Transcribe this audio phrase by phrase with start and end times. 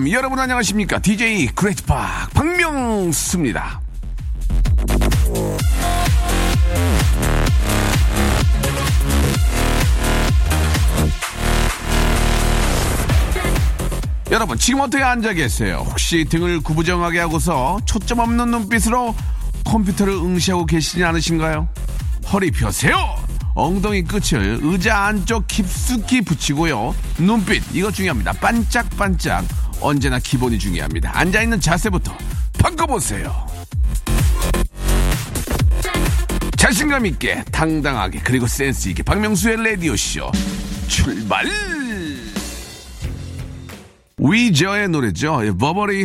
[0.00, 0.98] Welcome 여러분 안녕하십니까?
[0.98, 3.80] DJ Great Park 박명수입니다.
[14.30, 15.84] 여러분 지금 어떻게 앉아 계세요?
[15.86, 19.14] 혹시 등을 구부정하게 하고서 초점 없는 눈빛으로
[19.64, 21.68] 컴퓨터를 응시하고 계시진 않으신가요?
[22.32, 22.96] 허리 펴세요!
[23.54, 26.94] 엉덩이 끝을 의자 안쪽 깊숙이 붙이고요.
[27.18, 28.32] 눈빛 이거 중요합니다.
[28.34, 29.44] 반짝반짝
[29.80, 31.10] 언제나 기본이 중요합니다.
[31.18, 32.16] 앉아 있는 자세부터
[32.58, 33.46] 바꿔보세요.
[36.56, 40.30] 자신감 있게 당당하게 그리고 센스 있게 박명수의 라디오 쇼
[40.88, 41.46] 출발.
[44.18, 45.46] 위저의 노래죠.
[45.46, 46.02] 예, 버버리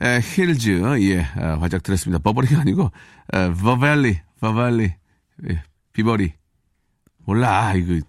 [0.00, 2.22] 에, Hills 예 아, 활짝 들었습니다.
[2.22, 2.90] 버버리가 아니고
[3.34, 4.94] 에, 버벨리 버벨리
[5.50, 6.32] 예, 비버리
[7.26, 8.00] 몰라 이거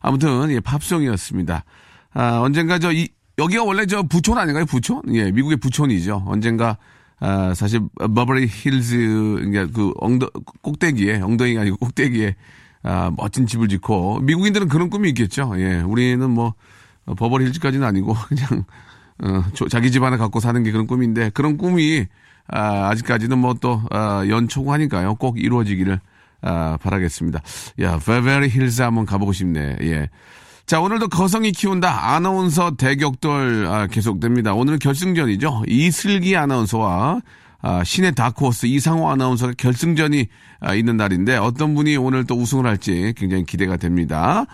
[0.00, 1.64] 아무튼 예 팝송이었습니다.
[2.12, 3.08] 아 언젠가 저 이
[3.38, 5.02] 여기가 원래 저 부촌 아닌가요 부촌?
[5.14, 6.24] 예 미국의 부촌이죠.
[6.26, 6.76] 언젠가
[7.20, 8.96] 아 사실 버버리 힐즈
[9.38, 10.28] 그러니까 그 엉덩
[10.62, 12.34] 꼭대기에 엉덩이가 아니고 꼭대기에
[12.82, 15.52] 아 멋진 집을 짓고 미국인들은 그런 꿈이 있겠죠.
[15.58, 16.54] 예 우리는 뭐
[17.16, 18.64] 버버리 힐즈까지는 아니고 그냥
[19.22, 22.06] 어, 저- 자기 집 하나 갖고 사는 게 그런 꿈인데 그런 꿈이
[22.50, 23.82] 아, 아직까지는 뭐또
[24.28, 26.00] 연초하니까요 꼭 이루어지기를
[26.40, 27.40] 아, 바라겠습니다.
[27.82, 29.76] 야, 베베리 힐스 한번 가보고 싶네.
[29.82, 30.08] 예.
[30.68, 34.52] 자, 오늘도 거성이 키운다 아나운서 대격돌 아, 계속됩니다.
[34.52, 35.62] 오늘은 결승전이죠.
[35.66, 37.22] 이슬기 아나운서와
[37.62, 40.26] 아, 신의 다크호스 이상호 아나운서가 결승전이
[40.60, 44.44] 아, 있는 날인데 어떤 분이 오늘 또 우승을 할지 굉장히 기대가 됩니다.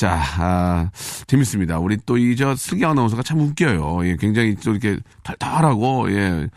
[0.00, 0.90] 자, 아,
[1.26, 1.78] 재밌습니다.
[1.78, 4.06] 우리 또 이 저 슬기 아나운서가 참 웃겨요.
[4.06, 6.48] 예, 굉장히 또 이렇게 달달하고 예.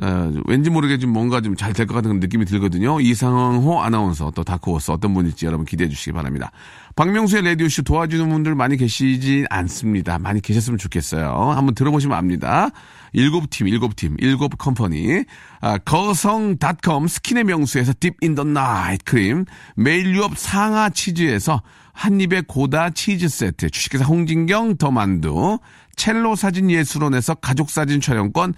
[0.00, 3.00] 어, 왠지 모르게 좀 뭔가 좀 잘 될 것 같은 느낌이 들거든요.
[3.00, 6.50] 이상호 아나운서 또 다크호스 어떤 분일지 여러분 기대해 주시기 바랍니다.
[6.96, 10.18] 박명수의 라디오쇼 도와주는 분들 많이 계시지 않습니다.
[10.18, 11.50] 많이 계셨으면 좋겠어요.
[11.50, 12.70] 한번 들어보시면 압니다.
[13.12, 15.24] 일곱 팀, 일곱 팀, 일곱 company.
[15.60, 19.44] 아, 거성닷컴 스킨의 명수에서 Deep in the Night 크림.
[19.76, 21.62] 메일 유업 상하 치즈에서
[21.98, 23.70] 한입의 고다 치즈 세트.
[23.70, 25.58] 주식회사 홍진경 더 만두.
[25.96, 28.54] 첼로 사진 예술원에서 가족 사진 촬영권,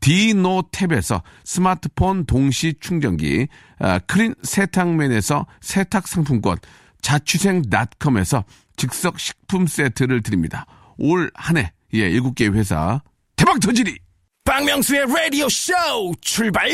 [0.00, 3.46] 디노탭에서 스마트폰 동시 충전기,
[3.78, 6.56] 아, 크린 세탁맨에서 세탁 상품권,
[7.02, 8.44] 자취생닷컴에서
[8.76, 10.64] 즉석 식품 세트를 드립니다.
[10.96, 13.02] 올 한해 예 일곱 개 회사
[13.36, 13.98] 대박 터지리.
[14.44, 16.70] 박명수의 Radio Show 출발.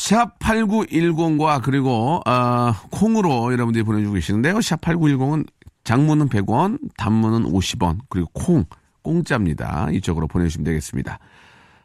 [0.00, 4.62] 샵 8910과 그리고 아, 콩으로 여러분들이 보내주고 계시는데요.
[4.62, 5.46] 샵 8910은
[5.84, 8.64] 장문은 100원, 단문은 50원, 그리고 콩
[9.02, 9.88] 공짜입니다.
[9.92, 11.18] 이쪽으로 보내주시면 되겠습니다.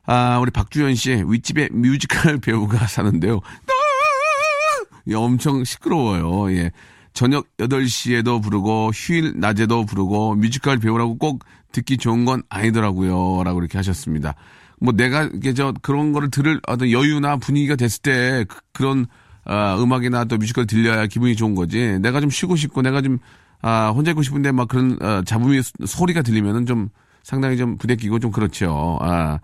[0.06, 3.42] 아, 우리 박주현 씨 윗집에 뮤지컬 배우가 사는데요.
[5.08, 6.56] 예, 엄청 시끄러워요.
[6.56, 6.72] 예.
[7.12, 11.44] 저녁 8시에도 부르고 휴일 낮에도 부르고 뮤지컬 배우라고 꼭
[11.74, 13.44] 듣기 좋은 건 아니더라고요.
[13.44, 14.36] 라고 이렇게 하셨습니다.
[14.82, 19.06] 뭐 내가 이게 저 그런 거를 들을 어떤 여유나 분위기가 됐을 때 그, 런
[19.46, 22.00] 아, 음악이나 또 뮤지컬 들려야 기분이 좋은 거지.
[22.02, 23.20] 내가 좀 쉬고 싶고 내가 좀
[23.62, 26.90] 아, 혼자 있고 싶은데 막 그런 어, 잡음이 소- 소리가 들리면은 좀
[27.24, 28.98] 상당히 좀 부대끼고 좀 그렇죠.
[29.02, 29.40] 아,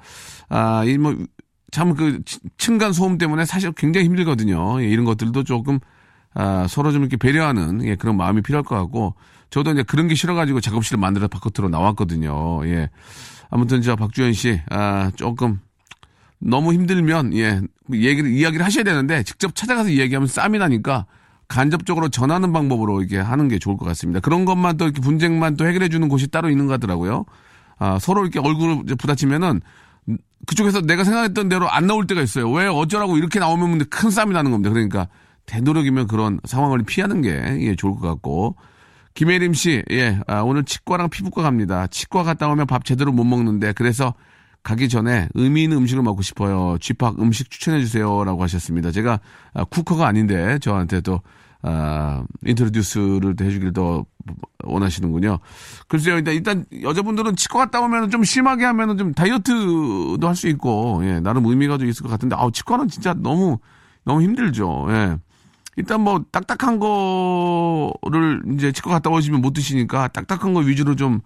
[0.49, 1.15] 아, 이 뭐
[1.71, 2.19] 참 그
[2.57, 4.81] 층간 소음 때문에 사실 굉장히 힘들거든요.
[4.83, 5.79] 예, 이런 것들도 조금
[6.33, 9.15] 아, 서로 좀 이렇게 배려하는 예, 그런 마음이 필요할 것 같고
[9.51, 12.65] 저도 이제 그런 게 싫어가지고 작업실을 만들어 바깥으로 나왔거든요.
[12.67, 12.89] 예.
[13.51, 15.59] 아무튼 저 박주현 씨 아, 조금
[16.39, 17.61] 너무 힘들면 예
[17.93, 21.05] 얘기를 이야기를 하셔야 되는데 직접 찾아가서 이야기하면 쌈이 나니까
[21.47, 24.21] 간접적으로 전하는 방법으로 이렇게 하는 게 좋을 것 같습니다.
[24.21, 27.25] 그런 것만 또 이렇게 분쟁만 또 해결해 주는 곳이 따로 있는 것 같더라고요.
[27.77, 29.59] 아, 서로 이렇게 얼굴을 부딪히면은
[30.47, 32.49] 그쪽에서 내가 생각했던 대로 안 나올 때가 있어요.
[32.49, 34.71] 왜 어쩌라고 이렇게 나오면 큰 싸움이 나는 겁니다.
[34.71, 35.07] 그러니까
[35.45, 38.55] 되도록이면 그런 상황을 피하는 게 예, 좋을 것 같고.
[39.13, 41.87] 김혜림 씨, 예, 아, 오늘 치과랑 피부과 갑니다.
[41.87, 44.13] 치과 갔다 오면 밥 제대로 못 먹는데 그래서
[44.63, 46.77] 가기 전에 의미 있는 음식을 먹고 싶어요.
[46.79, 48.91] G-Park 음식 추천해 주세요라고 하셨습니다.
[48.91, 49.19] 제가
[49.53, 51.21] 아, 쿠커가 아닌데 저한테 또
[51.63, 54.05] 아, introduce를 또 해주길 더
[54.63, 55.39] 원하시는군요.
[55.87, 61.01] 글쎄요, 일단, 일단 여자분들은 치과 갔다 오면 좀 심하게 하면은 좀 다이어트도 할 수 있고,
[61.03, 63.59] 예, 나름 의미가 좀 있을 것 같은데, 아우, 치과는 진짜 너무,
[64.05, 65.17] 너무 힘들죠, 예.
[65.77, 71.21] 일단 뭐, 딱딱한 거를 이제 치과 갔다 오시면 못 드시니까, 딱딱한 거 위주로 좀,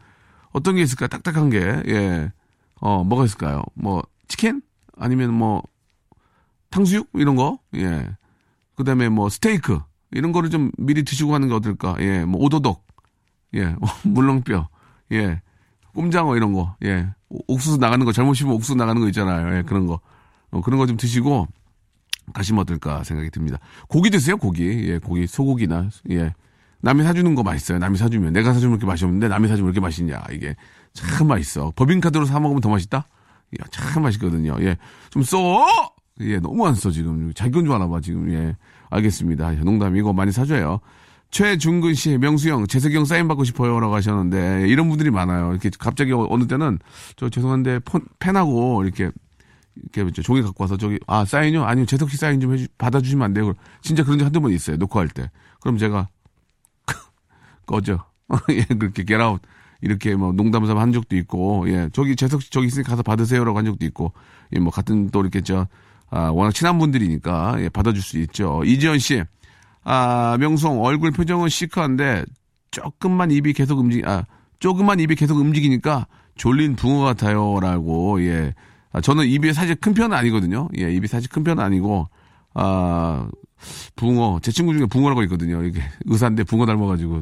[0.51, 2.31] 어떤 게 있을까, 딱딱한 게, 예.
[2.79, 3.63] 어, 뭐가 있을까요?
[3.73, 4.61] 뭐, 치킨?
[4.97, 5.63] 아니면 뭐,
[6.69, 7.09] 탕수육?
[7.13, 7.59] 이런 거?
[7.75, 8.07] 예.
[8.75, 9.79] 그 다음에 뭐, 스테이크.
[10.11, 11.95] 이런 거를 좀 미리 드시고 가는 게 어떨까?
[11.99, 12.85] 예, 뭐, 오도독.
[13.55, 14.69] 예, 물렁뼈.
[15.13, 15.41] 예.
[15.93, 17.09] 꼼장어 이런 거, 예.
[17.29, 19.57] 오- 옥수수 나가는 거, 잘못 씹으면 옥수수 나가는 거 있잖아요.
[19.57, 19.99] 예, 그런 거.
[20.51, 21.47] 어, 그런 거 좀 드시고
[22.33, 23.57] 가시면 어떨까 생각이 듭니다.
[23.87, 24.89] 고기 드세요, 고기.
[24.89, 26.33] 예, 고기, 소고기나, 예.
[26.81, 27.79] 남이 사주는 거 맛있어요.
[27.79, 28.33] 남이 사주면.
[28.33, 30.23] 내가 사주면 이렇게 맛이 없는데 남이 사주면 이렇게 맛있냐.
[30.31, 30.55] 이게
[30.93, 31.71] 참 맛있어.
[31.75, 32.97] 법인카드로 사 먹으면 더 맛있다?
[32.97, 34.55] 야, 참 맛있거든요.
[34.61, 34.77] 예.
[35.09, 35.65] 좀 써!
[36.21, 37.31] 예, 너무 안 써, 지금.
[37.33, 38.31] 자기 건 줄 아나 봐, 지금.
[38.31, 38.55] 예.
[38.89, 39.55] 알겠습니다.
[39.55, 40.79] 예, 농담이고 많이 사줘요.
[41.31, 43.79] 최중근 씨, 명수 형, 재석이 형 사인 받고 싶어요.
[43.79, 45.51] 라고 하셨는데, 예, 이런 분들이 많아요.
[45.51, 46.79] 이렇게 갑자기 어- 어느 때는,
[47.17, 49.11] 저 죄송한데, 폰, 펜하고, 이렇게,
[49.75, 51.63] 이렇게 저 종이 갖고 와서 저기, 아, 사인요?
[51.63, 53.53] 아니요, 재석 씨 사인 좀 해주, 받아주시면 안 돼요.
[53.81, 54.77] 진짜 그런 적 한두 번 있어요.
[54.77, 55.29] 녹화할 때.
[55.61, 56.07] 그럼 제가,
[57.65, 58.05] 꺼져.
[58.49, 59.41] 예, 그렇게 get out.
[59.81, 63.57] 이렇게 뭐 농담 삼아 한 적도 있고, 예, 저기 재석 씨 저기 있으니 가서 받으세요라고
[63.57, 64.13] 한 적도 있고,
[64.53, 65.67] 예, 뭐 같은 또 이렇게 저,
[66.09, 68.63] 아, 워낙 친한 분들이니까, 예, 받아줄 수 있죠.
[68.63, 69.23] 이지연 씨,
[69.83, 72.25] 아, 명성 얼굴 표정은 시크한데,
[72.71, 74.25] 조금만 입이 계속 움직, 아,
[74.59, 78.53] 조금만 입이 계속 움직이니까 졸린 붕어 같아요라고, 예.
[78.95, 80.69] 아, 저는 입이 사실 큰 편은 아니거든요.
[80.79, 82.07] 예, 입이 사실 큰 편은 아니고,
[82.53, 83.27] 아,
[83.97, 85.61] 붕어, 제 친구 중에 붕어라고 있거든요.
[85.65, 87.21] 이게 의사인데 붕어 닮아가지고.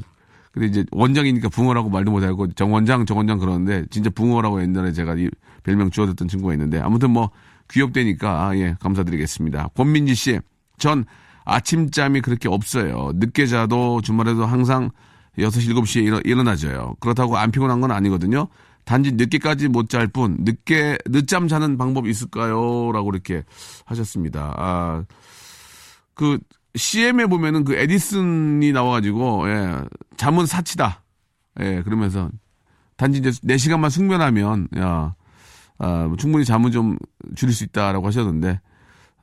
[0.52, 5.28] 근데 이제 원장이니까 붕어라고 말도 못하고 정원장, 정원장 그러는데 진짜 붕어라고 옛날에 제가 이
[5.64, 7.32] 별명 지어줬던 친구가 있는데 아무튼 뭐
[7.72, 9.70] 귀엽다니까 아, 예 감사드리겠습니다.
[9.70, 10.40] 권민지 씨,
[10.78, 11.06] 전
[11.44, 13.14] 아침잠이 그렇게 없어요.
[13.16, 14.92] 늦게 자도 주말에도 항상
[15.40, 16.98] 6시, 7시에 일어, 일어나져요.
[17.00, 18.48] 그렇다고 안 피곤한 건 아니거든요.
[18.86, 22.92] 단지 늦게까지 못 잘 뿐, 늦게, 늦잠 자는 방법이 있을까요?
[22.92, 23.44] 라고 이렇게
[23.86, 24.54] 하셨습니다.
[24.58, 25.04] 아,
[26.14, 26.40] 그,
[26.76, 29.82] CM에 보면은 그 에디슨이 나와가지고, 예,
[30.18, 31.04] 잠은 사치다.
[31.60, 32.30] 예, 그러면서,
[32.98, 35.14] 단지 이제 4시간만 숙면하면, 야,
[35.78, 36.98] 아, 뭐 충분히 잠은 좀
[37.36, 38.60] 줄일 수 있다라고 하셨는데,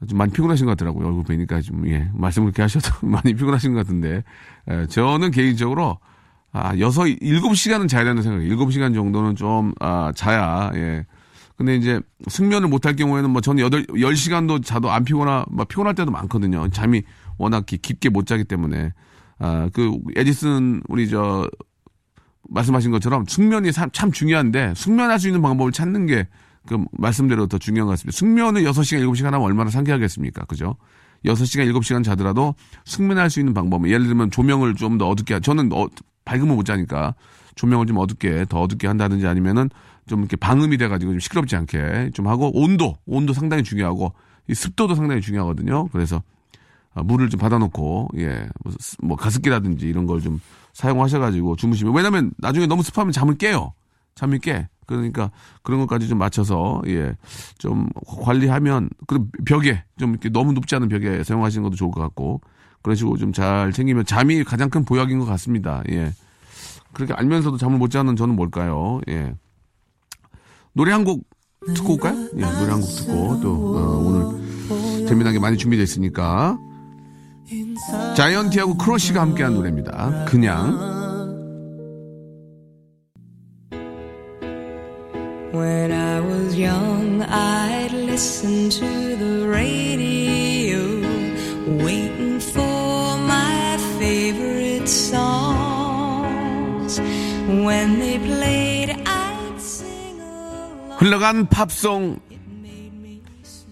[0.09, 1.07] 좀 많이 피곤하신 것 같더라고요.
[1.09, 4.23] 얼굴 뵈니까 좀, 예, 말씀 그렇게 하셔도 많이 피곤하신 것 같은데,
[4.71, 5.99] 예, 저는 개인적으로,
[6.53, 8.51] 아, 여섯, 일곱 시간은 자야 된다는 생각이에요.
[8.51, 11.07] 일곱 시간 정도는 좀, 아, 자야, 예.
[11.57, 15.95] 근데 이제 숙면을 못할 경우에는 뭐 저는 여덟, 열 시간도 자도 안 피곤하, 막 피곤할
[15.95, 16.69] 때도 많거든요.
[16.71, 17.03] 잠이
[17.39, 18.93] 워낙 기- 깊게 못 자기 때문에.
[19.39, 21.49] 아, 그, 에디슨, 우리 저,
[22.49, 26.27] 말씀하신 것처럼 숙면이 참, 참 중요한데 숙면할 수 있는 방법을 찾는 게
[26.67, 28.15] 그 말씀대로 더 중요한 것 같습니다.
[28.19, 30.45] 숙면을 6시간, 7시간 하면 얼마나 상쾌하겠습니까?
[30.45, 30.77] 그죠?
[31.25, 32.55] 6시간, 7시간 자더라도
[32.85, 35.87] 숙면할 수 있는 방법은 예를 들면 조명을 좀 더 어둡게 하- 저는 어,
[36.25, 37.15] 밝으면 못 자니까
[37.55, 39.69] 조명을 좀 어둡게 더 어둡게 한다든지 아니면은
[40.07, 44.13] 좀 이렇게 방음이 돼가지고 좀 시끄럽지 않게 좀 하고 온도 온도 상당히 중요하고
[44.49, 45.89] 이 습도도 상당히 중요하거든요.
[45.89, 46.23] 그래서
[46.95, 50.41] 아, 물을 좀 받아놓고 예, 뭐, 스- 뭐 가습기라든지 이런 걸 좀
[50.73, 53.73] 사용하셔가지고 주무시면 왜냐면 나중에 너무 습하면 잠을 깨요.
[54.15, 54.69] 잠이 깨.
[54.87, 55.31] 그러니까
[55.63, 57.15] 그런 것까지 좀 맞춰서 예,
[57.59, 57.89] 좀
[58.25, 62.41] 관리하면 그 벽에 좀 이렇게 너무 높지 않은 벽에 사용하시는 것도 좋을 것 같고
[62.95, 65.83] 식으로 좀잘 챙기면 잠이 가장 큰 보약인 것 같습니다.
[65.91, 66.13] 예.
[66.93, 69.01] 그렇게 알면서도 잠을 못 자는 저는 뭘까요?
[69.09, 69.35] 예.
[70.73, 71.23] 노래 한 곡
[71.75, 72.15] 듣고 올까요?
[72.37, 76.59] 예, 노래 한 곡 듣고 또 어, 오늘 재미난 게 많이 준비되어 있으니까
[78.17, 80.25] 자이언티하고 크러쉬가 함께한 노래입니다.
[80.27, 80.79] 그냥
[85.53, 90.79] When I was young, I'd listen to the radio,
[91.85, 92.20] waiting
[100.99, 102.19] 흘러간 팝송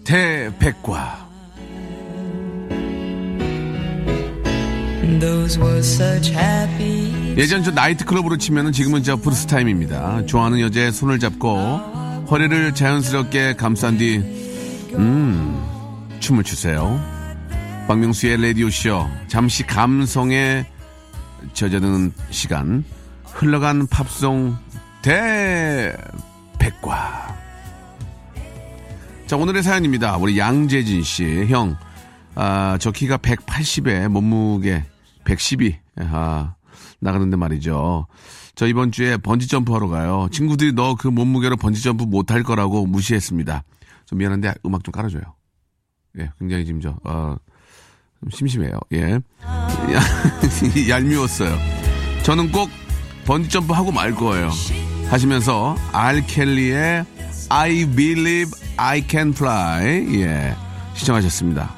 [0.05, 1.27] 대백과
[7.37, 10.25] 예전 저 나이트클럽으로 치면은 지금은 저 블루스 타임입니다.
[10.25, 11.57] 좋아하는 여자의 손을 잡고
[12.31, 14.17] 허리를 자연스럽게 감싼 뒤,
[14.93, 15.61] 음,
[16.21, 16.97] 춤을 추세요.
[17.87, 19.05] 박명수의 라디오쇼.
[19.27, 20.65] 잠시 감성에
[21.53, 22.83] 젖어드는 시간.
[23.25, 24.55] 흘러간 팝송
[25.01, 25.99] 대백과.
[29.27, 30.17] 자, 오늘의 사연입니다.
[30.17, 31.45] 우리 양재진 씨.
[31.45, 31.77] 형,
[32.35, 34.83] 아, 저 키가 180에 몸무게
[35.25, 35.77] 112.
[35.97, 36.55] 아,
[36.99, 38.07] 나가는데 말이죠.
[38.55, 40.27] 저 이번 주에 번지점프 하러 가요.
[40.31, 43.63] 친구들이 너 그 몸무게로 번지점프 못할 거라고 무시했습니다.
[44.05, 45.21] 좀 미안한데 음악 좀 깔아줘요.
[46.19, 47.37] 예, 굉장히 지금 저, 어, 좀
[48.31, 48.71] 심심해요.
[48.93, 49.19] 예.
[50.89, 51.57] 얄미웠어요.
[52.23, 52.69] 저는 꼭
[53.25, 54.49] 번지점프 하고 말 거예요.
[55.09, 57.05] 하시면서 알켈리의
[57.49, 60.21] I believe I can fly.
[60.21, 60.55] 예.
[60.95, 61.73] 시청하셨습니다.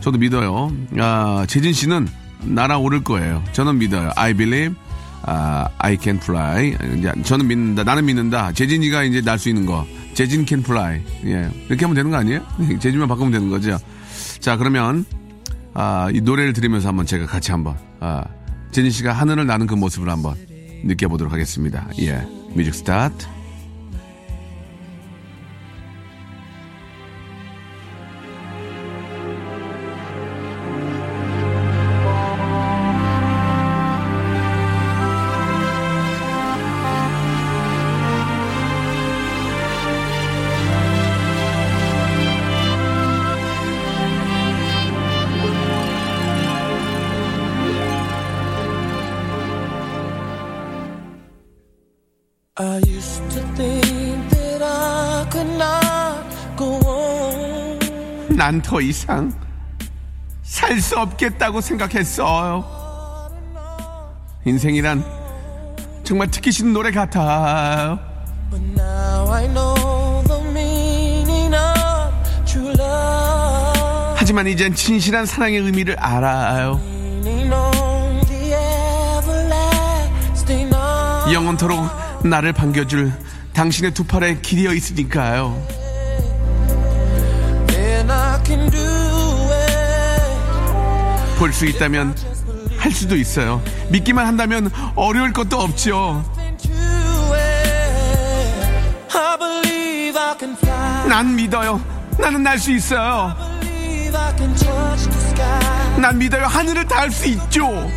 [0.00, 0.70] 저도 믿어요.
[0.98, 2.06] 아, 재진 씨는
[2.42, 3.42] 날아오를 거예요.
[3.52, 4.10] 저는 믿어요.
[4.14, 4.74] I believe
[5.22, 6.76] 아, I can fly.
[6.98, 7.82] 이제 저는 믿는다.
[7.84, 8.52] 나는 믿는다.
[8.52, 9.84] 재진이가 이제 날 수 있는 거.
[10.14, 11.00] 재진 can fly.
[11.24, 11.50] 예.
[11.68, 12.40] 이렇게 하면 되는 거 아니에요?
[12.78, 13.78] 재진만 바꾸면 되는 거죠.
[14.38, 15.04] 자, 그러면
[15.78, 18.24] 아, 이 노래를 들으면서 한번 제가 같이 한번 아,
[18.70, 20.34] 재진 씨가 하늘을 나는 그 모습을 한번
[20.84, 21.86] 느껴보도록 하겠습니다.
[22.00, 22.26] 예.
[22.54, 23.26] music start.
[58.76, 59.32] 더 이상
[60.42, 62.62] 살 수 없겠다고 생각했어요.
[64.44, 65.02] 인생이란
[66.04, 67.98] 정말 듣기 싫은 노래 같아요.
[74.14, 76.78] 하지만 이젠 진실한 사랑의 의미를 알아요.
[81.32, 83.10] 영원토록 나를 반겨줄
[83.54, 85.85] 당신의 두 팔에 기대어 있으니까요.
[91.38, 92.14] 볼 수 있다면
[92.78, 93.62] 할 수도 있어요.
[93.90, 96.24] 믿기만 한다면 어려울 것도 없죠.
[101.08, 101.80] 난 믿어요.
[102.18, 103.34] 나는 날 수 있어요.
[106.00, 106.46] 난 믿어요.
[106.46, 107.88] 하늘을 닿을 수 있죠.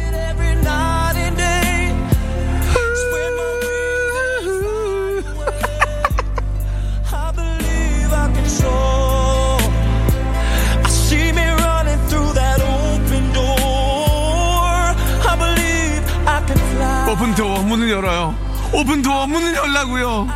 [17.40, 18.36] 도어 문을 열어요.
[18.74, 20.28] 오픈 도어 문을 열라고요.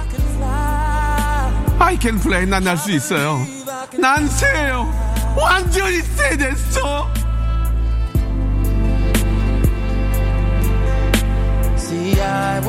[1.77, 2.15] I can.
[2.15, 2.45] I play.
[2.45, 3.45] 난 날 수 있어요.
[3.99, 4.87] 난 새예요.
[5.35, 7.11] 완전히 새 됐어.
[12.21, 12.61] I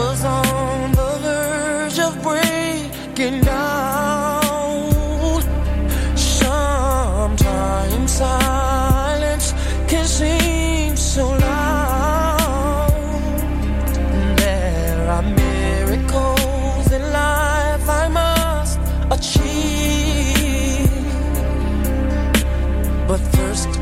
[2.20, 4.42] breaking down.
[6.16, 7.44] Sometimes
[8.10, 8.53] silence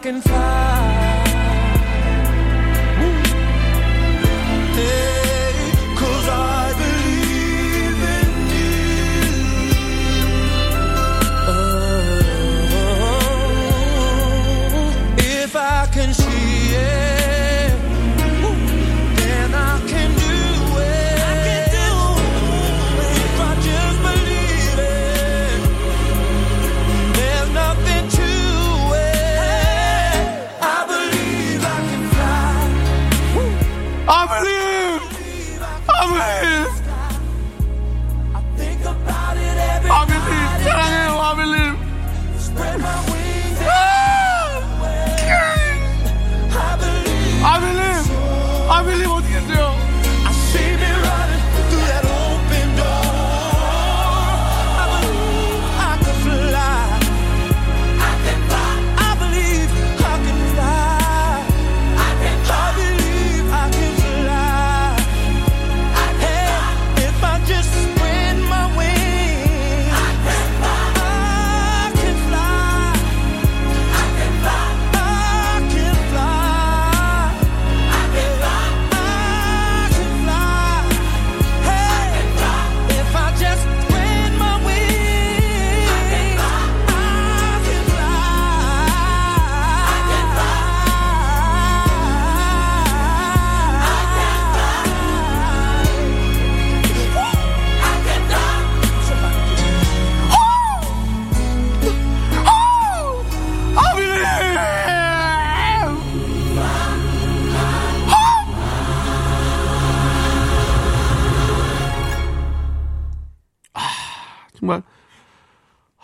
[0.00, 0.59] I can fly.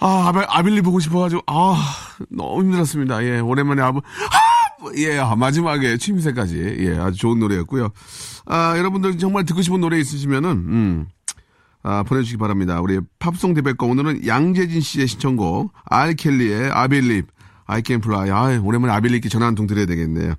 [0.06, 1.76] 아 아벨 아빌리 보고 싶어가지고 아
[2.30, 3.24] 너무 힘들었습니다.
[3.24, 7.90] 예 오랜만에 아부 아, 예 아, 마지막에 취임새까지 예 아주 좋은 노래였고요.
[8.46, 11.06] 아 여러분들 정말 듣고 싶은 노래 있으시면은 음.
[11.82, 12.80] 아, 보내주시기 바랍니다.
[12.80, 17.26] 우리 팝송 대백과 오늘은 양재진 씨의 신청곡 알켈리의 아빌립
[17.84, 18.30] can fly.
[18.30, 20.34] 아, 오랜만에 아빌립께 전화 한 통 드려야 되겠네요.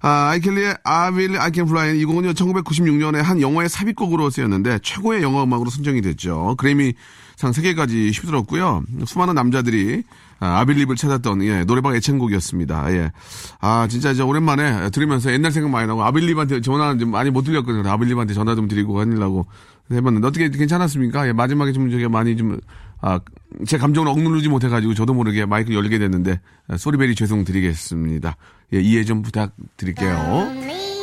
[0.00, 5.70] 아, 아이켈리의 I Can Fly 이 곡은요 1996년에 한 영화의 삽입곡으로 쓰였는데 최고의 영화 음악으로
[5.70, 6.54] 선정이 됐죠.
[6.58, 6.94] 그래미
[7.36, 8.82] 상 3개까지 휩쓸었고요.
[9.04, 10.02] 수많은 남자들이
[10.38, 12.92] 아, 아빌립을 찾았던 예, 노래방 애창곡이었습니다.
[12.94, 13.12] 예.
[13.60, 17.88] 아 진짜 이제 오랜만에 들으면서 옛날 생각 많이 나고 아빌립한테 전화 좀 많이 못 드렸거든요.
[17.90, 19.46] 아빌립한테 전화 좀 드리고 하려고
[19.90, 21.28] 해봤는데 어떻게 괜찮았습니까?
[21.28, 22.58] 예, 마지막에 좀 저기 많이 좀
[23.00, 23.20] 아,
[23.66, 28.36] 제 감정을 억누르지 못해가지고 저도 모르게 마이크 열게 됐는데 아, 소리베리 죄송드리겠습니다.
[28.74, 30.95] 예, 이해 좀 부탁드릴게요.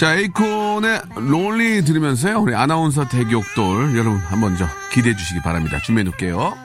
[0.00, 2.40] 자, 에이콘의 롤리 들으면서요.
[2.40, 5.78] 우리 아나운서 대격돌 여러분 한번 저 기대해 주시기 바랍니다.
[5.84, 6.56] 준비해 놓을게요.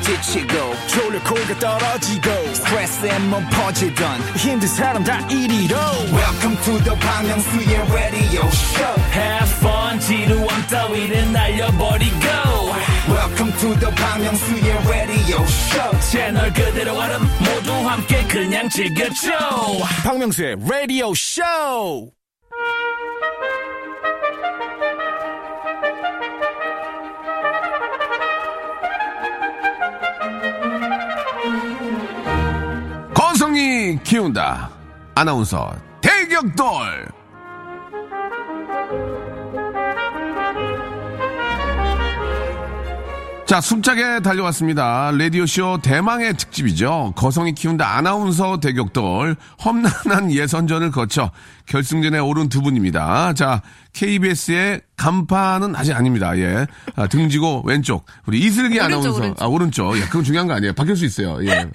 [0.00, 0.54] 지치고,
[1.58, 2.30] 떨어지고,
[3.50, 4.20] 퍼지던,
[6.12, 12.54] welcome to the Bang Myung-soo's radio show Have fun 지루함 따위를 날려버리고
[13.14, 19.30] welcome to the Myung-soo's radio show 채널 그대로 얼음 모두 함께 그냥 즐겨줘
[20.02, 22.10] 박명수의 radio show
[33.14, 34.70] 건성이 키운다.
[35.14, 37.23] 아나운서 대격돌.
[43.54, 45.12] 자, 숨차게 달려왔습니다.
[45.16, 47.12] 라디오쇼 대망의 특집이죠.
[47.14, 49.36] 거성이 키운다 아나운서 대격돌.
[49.64, 51.30] 험난한 예선전을 거쳐
[51.66, 53.32] 결승전에 오른 두 분입니다.
[53.34, 53.62] 자,
[53.92, 56.36] KBS의 간판은 아직 아닙니다.
[56.36, 56.66] 예.
[56.96, 58.06] 아, 등지고 왼쪽.
[58.26, 59.12] 우리 이슬기 오른쪽, 아나운서.
[59.20, 59.42] 오른쪽.
[59.42, 59.96] 아, 오른쪽.
[59.98, 60.72] 예, 그건 중요한 거 아니에요.
[60.72, 61.38] 바뀔 수 있어요.
[61.46, 61.70] 예.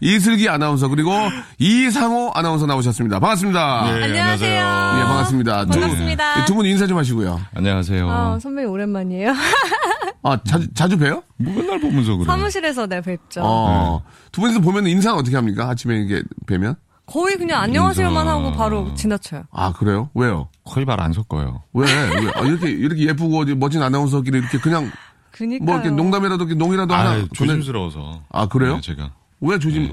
[0.00, 1.10] 이슬기 아나운서 그리고
[1.58, 3.18] 이상호 아나운서 나오셨습니다.
[3.18, 3.92] 반갑습니다.
[3.98, 4.52] 네, 안녕하세요.
[4.60, 5.64] 예, 반갑습니다.
[5.64, 6.40] 두- 반갑습니다.
[6.40, 7.40] 예, 두분 인사 좀 하시고요.
[7.56, 8.08] 안녕하세요.
[8.08, 9.32] 아, 선배님 오랜만이에요.
[10.28, 11.22] 아, 자주, 자주 봬요?
[11.36, 12.26] 뭐 맨날 보면서 그래.
[12.26, 13.40] 사무실에서 네 뵙죠.
[13.44, 14.02] 어.
[14.32, 15.68] 두 분이서 보면 인사는 어떻게 합니까?
[15.68, 16.74] 아침에 이게 뵈면?
[17.06, 18.32] 거의 그냥 안녕하세요만 인사.
[18.34, 19.44] 하고 바로 지나쳐요.
[19.52, 20.10] 아, 그래요?
[20.14, 20.48] 왜요?
[20.64, 21.62] 거의 말 안 섞어요.
[21.72, 21.86] 왜?
[21.86, 22.30] 왜?
[22.34, 24.90] 아, 이렇게, 이렇게 예쁘고 멋진 아나운서끼리 이렇게 그냥
[25.30, 25.64] 그니까요.
[25.64, 27.10] 뭐 이렇게 농담이라도 이렇게 농이라도 하나.
[27.10, 28.22] 아, 보내- 조심스러워서.
[28.30, 28.74] 아, 그래요?
[28.76, 29.12] 네, 제가.
[29.40, 29.92] 왜 조심,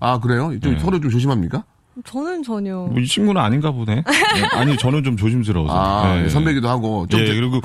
[0.00, 0.58] 아, 그래요?
[0.62, 0.78] 좀 네.
[0.80, 1.64] 서로 좀 조심합니까?
[2.06, 2.74] 저는 전혀.
[2.76, 3.96] 뭐 이 친구는 아닌가 보네.
[3.96, 4.02] 네,
[4.58, 5.74] 아니 저는 좀 조심스러워서.
[5.74, 6.28] 아, 네.
[6.30, 7.06] 선배기도 하고.
[7.08, 7.60] 좀 예, 제- 그리고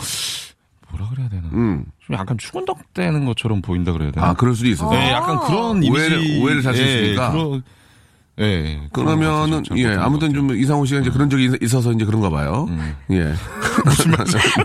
[0.91, 1.47] 뭐라 그래야 되나.
[1.54, 1.86] 음.
[2.06, 4.28] 좀 약간 추근덕대는 것처럼 보인다 그래야 되나.
[4.30, 4.91] 아, 그럴 수도 있어서.
[4.91, 6.41] 네, 약간 그런 오해를- 이미지.
[6.41, 7.32] 오해를 살수 예, 있으니까.
[7.32, 7.63] 그런,
[8.39, 8.80] 예.
[8.93, 12.65] 그런 그러면은 예 아무튼 것좀 이상호 씨가 이제 그런 적이 있- 있어서 이제 그런가 봐요.
[12.69, 12.95] 음.
[13.12, 13.34] 예.
[13.86, 14.39] 무슨 말씀?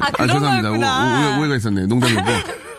[0.00, 0.68] 아, 그런 죄송합니다.
[0.68, 1.02] 거였구나.
[1.02, 1.86] 오, 오해, 오해가 있었네.
[1.86, 2.22] 농담이고.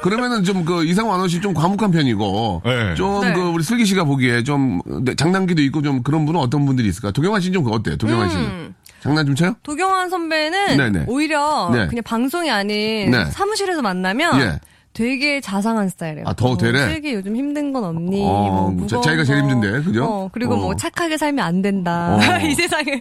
[0.02, 2.96] 그러면은 좀 그 이상호 아나운서 좀 과묵한 편이고 네.
[2.96, 3.34] 좀 네.
[3.34, 7.12] 그 우리 슬기 씨가 보기에 좀 네, 장난기도 있고 좀 그런 분은 어떤 분들이 있을까?
[7.12, 7.98] 도경환 씨는 좀 어때요?
[7.98, 8.76] 도경환 씨는 음.
[9.02, 9.56] 장난 좀 쳐요?
[9.64, 11.06] 도경환 선배는 네네.
[11.08, 11.88] 오히려 네.
[11.88, 13.26] 그냥 방송이 아닌 네.
[13.26, 14.60] 사무실에서 만나면 예.
[14.94, 16.26] 되게 자상한 스타일이에요.
[16.28, 16.86] 아, 더 뭐, 되래?
[16.90, 18.24] 슬기 요즘 힘든 건 없니?
[18.26, 19.48] 어, 뭐 자- 무거운 자기가 제일 거.
[19.50, 20.04] 힘든데, 그죠?
[20.06, 20.58] 어, 그리고 어.
[20.58, 22.16] 뭐 착하게 살면 안 된다.
[22.16, 22.20] 어.
[22.46, 23.00] 이 세상에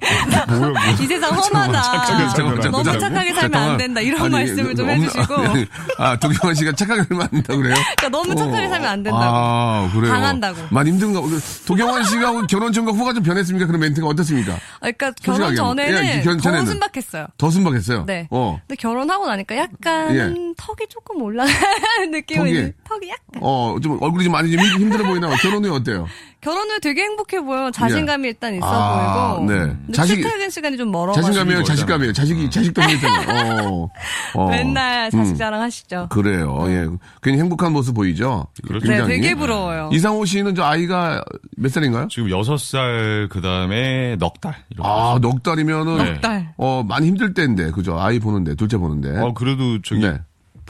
[1.02, 1.82] 이 세상 험하다.
[1.82, 3.00] 잠깐만, 너무 잠깐만.
[3.00, 3.70] 착하게 살면 잠깐만.
[3.70, 4.00] 안 된다.
[4.00, 5.34] 이런 아니, 말씀을 좀 없나- 해주시고.
[5.34, 5.66] 아니,
[5.98, 7.74] 아, 도경환 씨가 착하게 살면 안 된다 그래요?
[7.98, 9.24] 그러니까 너무 착하게 살면 안 된다고.
[9.24, 10.12] 아, 그래요.
[10.12, 10.58] 당한다고.
[10.70, 11.20] 많이 힘든가.
[11.22, 13.66] 그 도경환 씨가 결혼 전과 후가 좀 변했습니까?
[13.66, 14.52] 그런 멘트가 어떻습니까?
[14.54, 14.58] 아,
[14.92, 16.66] 그러니까 결혼 전에는 예, 결혼 더 전에는.
[16.66, 17.26] 순박했어요.
[17.36, 18.04] 더 순박했어요.
[18.06, 18.28] 네.
[18.30, 18.60] 어.
[18.68, 20.20] 근데 결혼하고 나니까 약간 예.
[20.56, 21.79] 턱이 조금 올라가는
[22.10, 22.52] 느낌이
[22.88, 23.08] 턱이?
[23.08, 25.28] 약간 어, 좀 얼굴이 좀 많이 좀 힘- 힘들어 보이나?
[25.36, 26.06] 결혼 후에 어때요?
[26.40, 29.76] 결혼 후에 되게 행복해 보여 자신감이 일단 있어 아, 보이고 네.
[29.92, 31.62] 자식- 출퇴근 시간이 좀 멀어 자신감이에요.
[31.64, 32.12] 자식감이에요.
[32.14, 33.68] 자식이, 자식도 보이잖아요.
[33.68, 33.90] 어.
[34.34, 34.48] 어.
[34.50, 35.36] 맨날 자식 음.
[35.36, 36.64] 자랑 하시죠 그래요.
[36.68, 36.86] 예.
[37.22, 38.46] 괜히 행복한 모습 보이죠?
[38.66, 38.86] 그렇죠.
[38.88, 39.04] 네.
[39.06, 41.22] 되게 부러워요 이상호 씨는 저 아이가
[41.56, 42.08] 몇 살인가요?
[42.08, 44.54] 지금 6살, 그 다음에 넉 달.
[44.70, 45.98] 이렇게 아, 넉 달이면은.
[45.98, 46.54] 넉 달.
[46.56, 47.98] 어, 많이 힘들 때인데, 그죠?
[48.00, 49.18] 아이 보는데, 둘째 보는데.
[49.18, 50.18] 어, 그래도 저기 네.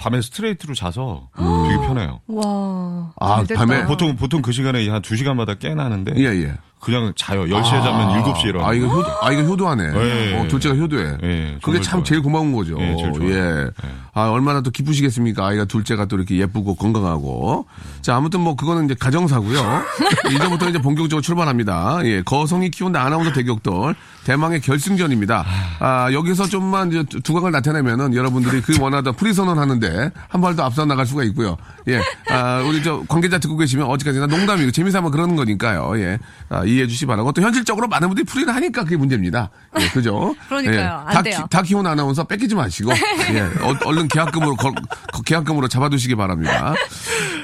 [0.00, 2.20] 밤에 스트레이트로 자서 되게 편해요.
[2.26, 3.44] 와 아.
[3.54, 3.84] 밤에?
[3.84, 6.14] 보통, 보통 그 시간에 한 2 시간마다 깨나는데.
[6.16, 6.54] 예, 예.
[6.80, 7.44] 그냥 자요.
[7.44, 8.68] 10시에 자면 7시에 일어나.
[8.68, 9.90] 아이가 효도, 아이가 효도하네.
[9.90, 10.38] 네.
[10.40, 11.16] 어, 둘째가 효도해.
[11.20, 12.04] 네, 그게 참 좋아요.
[12.04, 12.76] 제일 고마운 거죠.
[12.78, 13.32] 네, 제일.
[13.32, 13.70] 예.
[14.14, 15.46] 아, 얼마나 또 기쁘시겠습니까?
[15.46, 17.66] 아이가 둘째가 또 이렇게 예쁘고 건강하고.
[18.02, 19.82] 자, 아무튼 뭐 그거는 이제 가정사고요.
[20.34, 22.00] 이제부터 이제 본격적으로 출발합니다.
[22.04, 22.22] 예.
[22.22, 23.94] 거성이 키운다 아나운서 대격돌.
[24.24, 25.44] 대망의 결승전입니다.
[25.80, 30.64] 아, 여기서 좀만 이제 두- 두각을 나타내면은 여러분들이 그 원하던 프리선언 하는데 한 발 더
[30.64, 31.56] 앞서 나갈 수가 있고요.
[31.88, 32.00] 예.
[32.30, 35.92] 아, 우리 저 관계자 듣고 계시면 어디까지나 농담이고 재미삼아 그러는 거니까요.
[36.00, 36.18] 예.
[36.48, 39.50] 아, 이해해 주시기 바라고 또 현실적으로 많은 분들이 프리를 하니까 그게 문제입니다.
[39.80, 40.34] 예, 그죠?
[40.48, 41.02] 그러니까요.
[41.06, 41.46] 안 다, 돼요.
[41.50, 42.90] 다 키운 아나운서 뺏기지 마시고
[43.34, 44.72] 예, 어- 얼른 계약금으로 걸-
[45.12, 46.74] 거- 계약금으로 잡아두시기 바랍니다.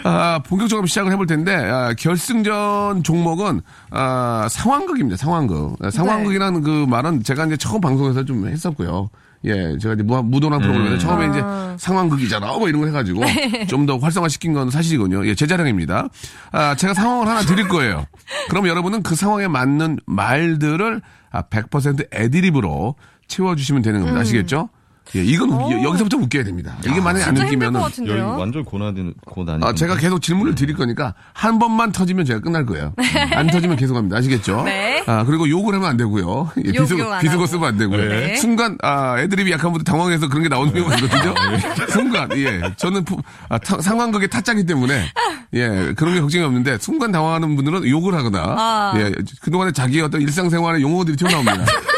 [0.04, 3.60] 아, 본격적으로 시작을 해볼 텐데 아, 결승전 종목은
[3.90, 5.16] 아, 상황극입니다.
[5.16, 5.76] 상황극.
[5.82, 9.10] 아, 상황극이라는 그 말은 제가 이제 처음 방송에서 좀 했었고요.
[9.44, 11.42] 예, 제가 이제 무, 무도란 프로그램에서 처음에 이제
[11.79, 12.46] 상황극이잖아.
[12.55, 13.22] 뭐 이런 거 해가지고
[13.68, 15.27] 좀 더 활성화시킨 건 사실이군요.
[15.27, 16.09] 예, 제 자랑입니다.
[16.53, 18.05] 아, 제가 상황을 하나 드릴 거예요.
[18.49, 22.96] 그럼 여러분은 그 상황에 맞는 말들을 아, 100% 애드립으로
[23.29, 24.20] 채워주시면 되는 겁니다.
[24.20, 24.68] 아시겠죠?
[25.14, 26.77] 예, 이건 여- 여기서부터 웃겨야 됩니다.
[26.81, 28.37] 이게 만약에 안 진짜 힘들 웃기면은 것 여기 같은데요.
[28.38, 29.64] 완전 고난이 고난이.
[29.64, 32.92] 아, 제가 계속 질문을 드릴 거니까 한 번만 터지면 제가 끝날 거예요.
[33.33, 34.16] 안 터지면 계속 합니다.
[34.16, 34.62] 아시겠죠?
[34.64, 35.03] 네.
[35.07, 36.51] 아, 그리고 욕을 하면 안 되고요.
[36.64, 37.47] 예, 욕, 비속어, 욕안 비속어 하고.
[37.47, 38.09] 쓰면 안 되고요.
[38.09, 38.37] 네.
[38.37, 41.35] 순간, 아, 애드립이 약한 분들 당황해서 그런 게 나오는 경우가 있거든요.
[41.90, 42.61] 순간, 예.
[42.77, 45.07] 저는 푸- 아, 타- 상황극의 타짜기 때문에,
[45.55, 48.92] 예, 그런 게 걱정이 없는데, 순간 당황하는 분들은 욕을 하거나, 아.
[48.97, 51.64] 예, 그동안에 자기 어떤 일상생활의 용어들이 튀어나옵니다.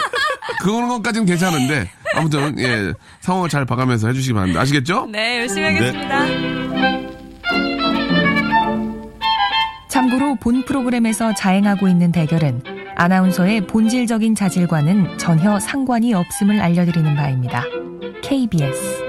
[0.74, 4.60] 그런 것까지는 괜찮은데, 아무튼, 예, 상황을 잘 봐가면서 해주시기 바랍니다.
[4.60, 5.06] 아시겠죠?
[5.10, 6.26] 네, 열심히 하겠습니다.
[9.88, 12.62] 참고로 본 프로그램에서 자행하고 있는 대결은
[12.96, 17.64] 아나운서의 본질적인 자질과는 전혀 상관이 없음을 알려드리는 바입니다.
[18.22, 19.08] KBS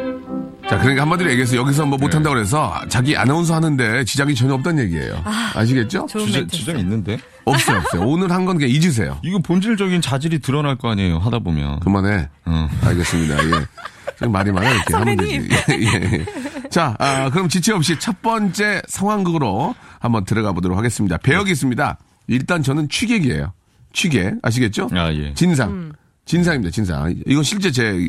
[0.69, 5.21] 자, 그러니까 한마디로 얘기해서 여기서 뭐 못한다고 그래서 자기 아나운서 하는데 지장이 전혀 없다는 얘기예요.
[5.25, 6.58] 아, 시겠죠 좋은 지장, 멘트.
[6.58, 7.17] 지장 있는데?
[7.45, 8.01] 없어요, 없어요.
[8.08, 9.19] 오늘 한 건 그냥 잊으세요.
[9.23, 11.17] 이거 본질적인 자질이 드러날 거 아니에요.
[11.19, 11.79] 하다 보면.
[11.79, 12.29] 그만해.
[12.45, 12.69] 어.
[12.84, 13.36] 알겠습니다.
[13.45, 13.51] 예.
[14.17, 15.49] 지금 말이 많아, 이렇게 하면 되지.
[15.71, 16.25] 예, 예.
[16.69, 21.17] 자, 아, 그럼 지체 없이 첫 번째 상황극으로 한번 들어가 보도록 하겠습니다.
[21.17, 21.97] 배역이 있습니다.
[22.27, 23.53] 일단 저는 취객이에요.
[23.93, 24.36] 취객.
[24.43, 24.89] 아시겠죠?
[24.93, 25.34] 아, 예.
[25.34, 25.93] 진상.
[26.25, 27.15] 진상입니다, 진상.
[27.25, 28.08] 이건 실제 제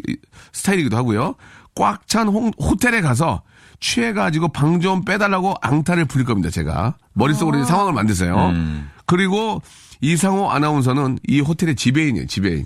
[0.52, 1.36] 스타일이기도 하고요.
[1.74, 3.42] 꽉 찬 호텔에 가서
[3.80, 6.94] 취해가지고 방 좀 빼달라고 앙탈을 부릴 겁니다, 제가.
[7.14, 8.35] 머릿속으로 이제 상황을 만드세요.
[8.50, 8.90] 음.
[9.06, 9.62] 그리고
[10.00, 12.64] 이상호 아나운서는 이 호텔의 지배인이에요, 지배인.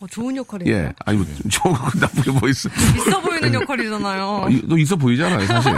[0.00, 0.74] 어, 좋은 역할이에요.
[0.76, 0.92] 예.
[1.04, 2.68] 아니, 뭐, 좋은 거 나쁘게 뭐 있어.
[2.96, 4.46] 있어 보이는 역할이잖아요.
[4.50, 5.72] 이- 너 있어 보이잖아요, 사실.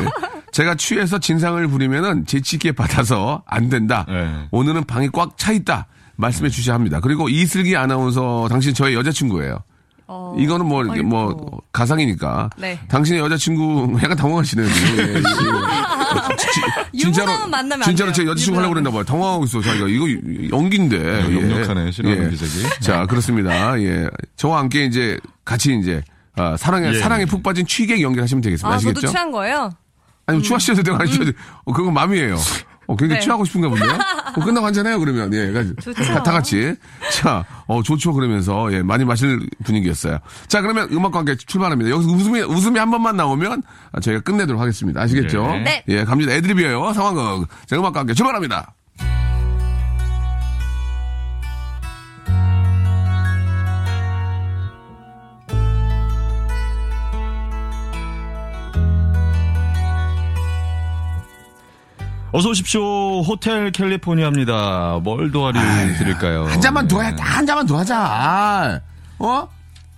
[0.53, 4.05] 제가 취해서 진상을 부리면은 재치있게 받아서 안 된다.
[4.09, 4.47] 네.
[4.53, 5.87] 오늘은 방이 꽉 차 있다.
[6.17, 7.01] 말씀해 주셔야 합니다.
[7.01, 9.59] 그리고 이슬기 아나운서, 당신 저의 여자친구예요.
[10.15, 11.01] 어, 이거는 뭐, 이렇게.
[11.01, 11.35] 뭐,
[11.73, 12.51] 가상이니까.
[12.59, 12.79] 네.
[12.89, 14.67] 당신의 여자친구, 약간 당황하시네요.
[14.67, 15.23] 예, 예.
[17.55, 18.27] 안 진짜로 제.
[18.27, 19.03] 여자친구 하려고 그랬나 봐요.
[19.05, 19.89] 당황하고 있어, 자기가.
[19.89, 20.07] 이거
[20.55, 20.99] 연기인데.
[20.99, 21.35] 예.
[21.35, 22.81] 역력하네, 싫어하는 기색이.
[22.81, 23.81] 자, 그렇습니다.
[23.81, 24.09] 예.
[24.37, 26.03] 저와 함께 이제 같이 이제,
[26.37, 26.99] 아, 사랑에, 예.
[26.99, 28.69] 사랑에 푹 빠진 취객 연기하시면 되겠습니다.
[28.69, 29.01] 아, 아시겠죠?
[29.01, 29.71] 저도 취한 거예요?
[30.27, 31.33] 아니, 취하셔도 되고 아니셔도
[31.65, 32.37] 어, 그건 마음이에요.
[32.87, 33.21] 어, 굉장히 네.
[33.21, 33.93] 취하고 싶은가 본데요?
[34.37, 35.33] 어, 끝나고 한잔해요, 그러면.
[35.35, 36.03] 예, 좋죠.
[36.03, 36.75] 다, 다 같이.
[37.13, 40.19] 자, 어, 좋죠, 그러면서, 예, 많이 마실 분위기였어요.
[40.49, 41.91] 자, 그러면 음악과 함께 출발합니다.
[41.91, 45.01] 여기서 웃음이, 웃음이 한 번만 나오면 아, 저희가 끝내도록 하겠습니다.
[45.03, 45.43] 아시겠죠?
[45.47, 45.63] 네.
[45.63, 45.85] 네.
[45.89, 46.33] 예, 갑니다.
[46.33, 46.93] 애드립이에요.
[46.93, 47.49] 상황극.
[47.67, 48.75] 자, 음악과 함께 출발합니다.
[62.33, 63.23] 어서 오십시오.
[63.23, 65.01] 호텔 캘리포니아입니다.
[65.03, 65.59] 뭘 도와리
[65.99, 66.47] 드릴까요?
[66.47, 67.23] 한 잔만 더 해, 네.
[67.23, 68.81] 한 잔만 더 하자.
[69.19, 69.49] 어?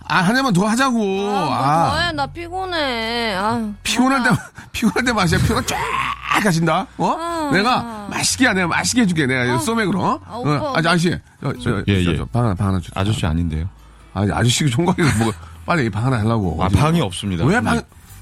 [0.07, 1.29] 아, 한 잔만 더 하자고.
[1.33, 3.35] 아, 뭐해, 나 피곤해.
[3.35, 4.29] 아, 피곤할 때,
[4.73, 5.37] 피곤할 때 마셔.
[5.37, 5.77] 피곤 쫙
[6.43, 6.85] 가신다.
[6.97, 7.17] 어?
[7.17, 7.49] 아.
[7.53, 9.25] 내가 맛있게, 내가 맛있게 해줄게.
[9.25, 10.03] 내가 소맥으로.
[10.03, 10.19] 어?
[10.25, 10.35] 아.
[10.35, 11.17] 어, 아저, 아저씨.
[11.41, 12.17] 저, 저, 예, 저, 예.
[12.17, 12.91] 저, 방 하나, 방 하나 줘.
[12.93, 13.67] 아저씨 아닌데요.
[14.13, 15.33] 아니, 아저씨가 총각이가 뭐,
[15.65, 16.61] 빨리 방 하나 하려고.
[16.61, 17.45] 아, 방이 없습니다.
[17.45, 17.81] 왜 방,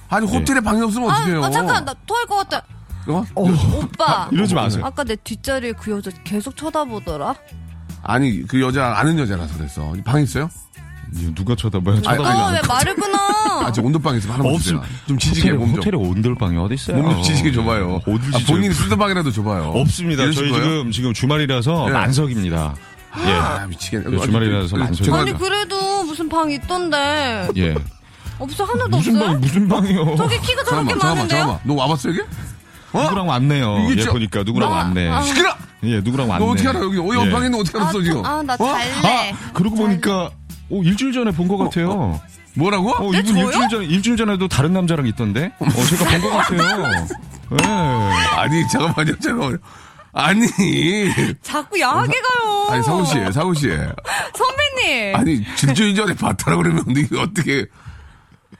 [0.10, 1.44] 아니, 호텔에 방이 없으면 아, 어떡해요?
[1.44, 2.64] 아, 잠깐, 나 토할 것 같아.
[3.08, 3.24] 어?
[3.36, 4.30] 오빠.
[4.32, 4.84] 이러지 마세요.
[4.86, 7.36] 아까 내 뒷자리에 그 여자 계속 쳐다보더라?
[8.04, 9.94] 아니, 그 여자, 아는 여자라서 그랬어.
[10.06, 10.50] 방 있어요?
[11.36, 11.96] 누가 쳐다봐요?
[11.96, 13.18] 아니, 쳐다보지 아니, 어, 아니, 왜 말을 끊어?
[13.66, 14.80] 아, 저 온돌방에서 하나만 주세요.
[14.80, 14.90] 없음.
[15.08, 15.78] 좀 지지게, 몸 좀.
[15.78, 16.98] 호텔에 온돌방이 어디 있어요?
[16.98, 18.02] 몸 좀 지지게 줘봐요.
[18.08, 18.46] 어딜 아, 지져요?
[18.48, 19.64] 본인이 쓰던 방이라도 줘봐요.
[19.76, 20.24] 없습니다.
[20.32, 20.54] 저희 거예요?
[20.64, 21.92] 지금 지금 주말이라서 예.
[21.92, 22.76] 만석입니다.
[23.28, 23.32] 예.
[23.32, 24.10] 아, 미치겠네.
[24.10, 24.84] 네, 주말이라서 그.
[24.92, 27.48] 제가- 아니, 그래도 무슨 방 있던데.
[27.58, 27.76] 예.
[28.40, 29.32] 없어, 하나도 무슨 없어요?
[29.34, 30.16] 방 무슨 방이요?
[30.18, 31.40] 저기 키가 저렇게 잠깐만, 잠깐만, 많은데요?
[31.40, 31.60] 잠깐만.
[31.64, 32.22] 너 와봤어, 여기?
[32.94, 33.02] 어?
[33.04, 33.88] 누구랑 왔네요.
[33.92, 35.10] 예, 저- 보니까 누구랑 아, 왔네.
[35.10, 35.22] 아.
[35.22, 35.54] 시끄러!
[35.84, 36.46] 예, 누구랑 왔네.
[36.46, 36.98] 너 어떻게 알아, 여기?
[37.00, 37.26] 어, 예.
[37.28, 38.26] 옆방에 있는 어떻게 알았어, 아, 지금?
[38.26, 38.58] 아, 나 어?
[38.58, 39.32] 잘래.
[39.34, 40.30] 아, 그러고 보니까
[40.70, 42.20] 오, 일주일 전에 본 것 같아요.
[42.56, 42.92] 뭐라고?
[42.92, 43.46] 어, 네, 이분 저요?
[43.48, 45.52] 일주일 전에 일주일 전에도 다른 남자랑 있던데.
[45.60, 47.08] 어, 제가 본 것 같아요.
[47.62, 47.68] 예.
[48.38, 49.58] 아니, 잠깐만요, 잠깐만요.
[50.16, 50.48] 아니,
[51.42, 52.68] 자꾸 야하게 가요.
[52.70, 53.68] 아니, 사우 씨, 사우 씨.
[54.36, 55.16] 선배님.
[55.16, 57.66] 아니, 일주일 전에 봤다라 그러면 이게 어떻게.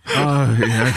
[0.06, 0.94] 아, 예.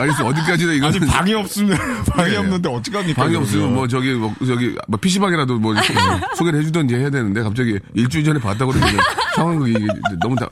[0.00, 0.26] 알겠어.
[0.26, 0.86] 어디까지나 이거.
[0.86, 1.76] 아니 방이 없으면
[2.10, 2.36] 방이 예.
[2.38, 3.22] 없는데 어떡합니까?
[3.22, 3.36] 방이.
[3.36, 5.94] 없으면 뭐 저기 뭐 저기 뭐 PC방이라도 뭐 이렇게
[6.36, 8.96] 소개를 해주던지 해야 되는데 갑자기 일주일 전에 봤다고 그러면
[9.34, 9.74] 상황이
[10.22, 10.48] 너무 다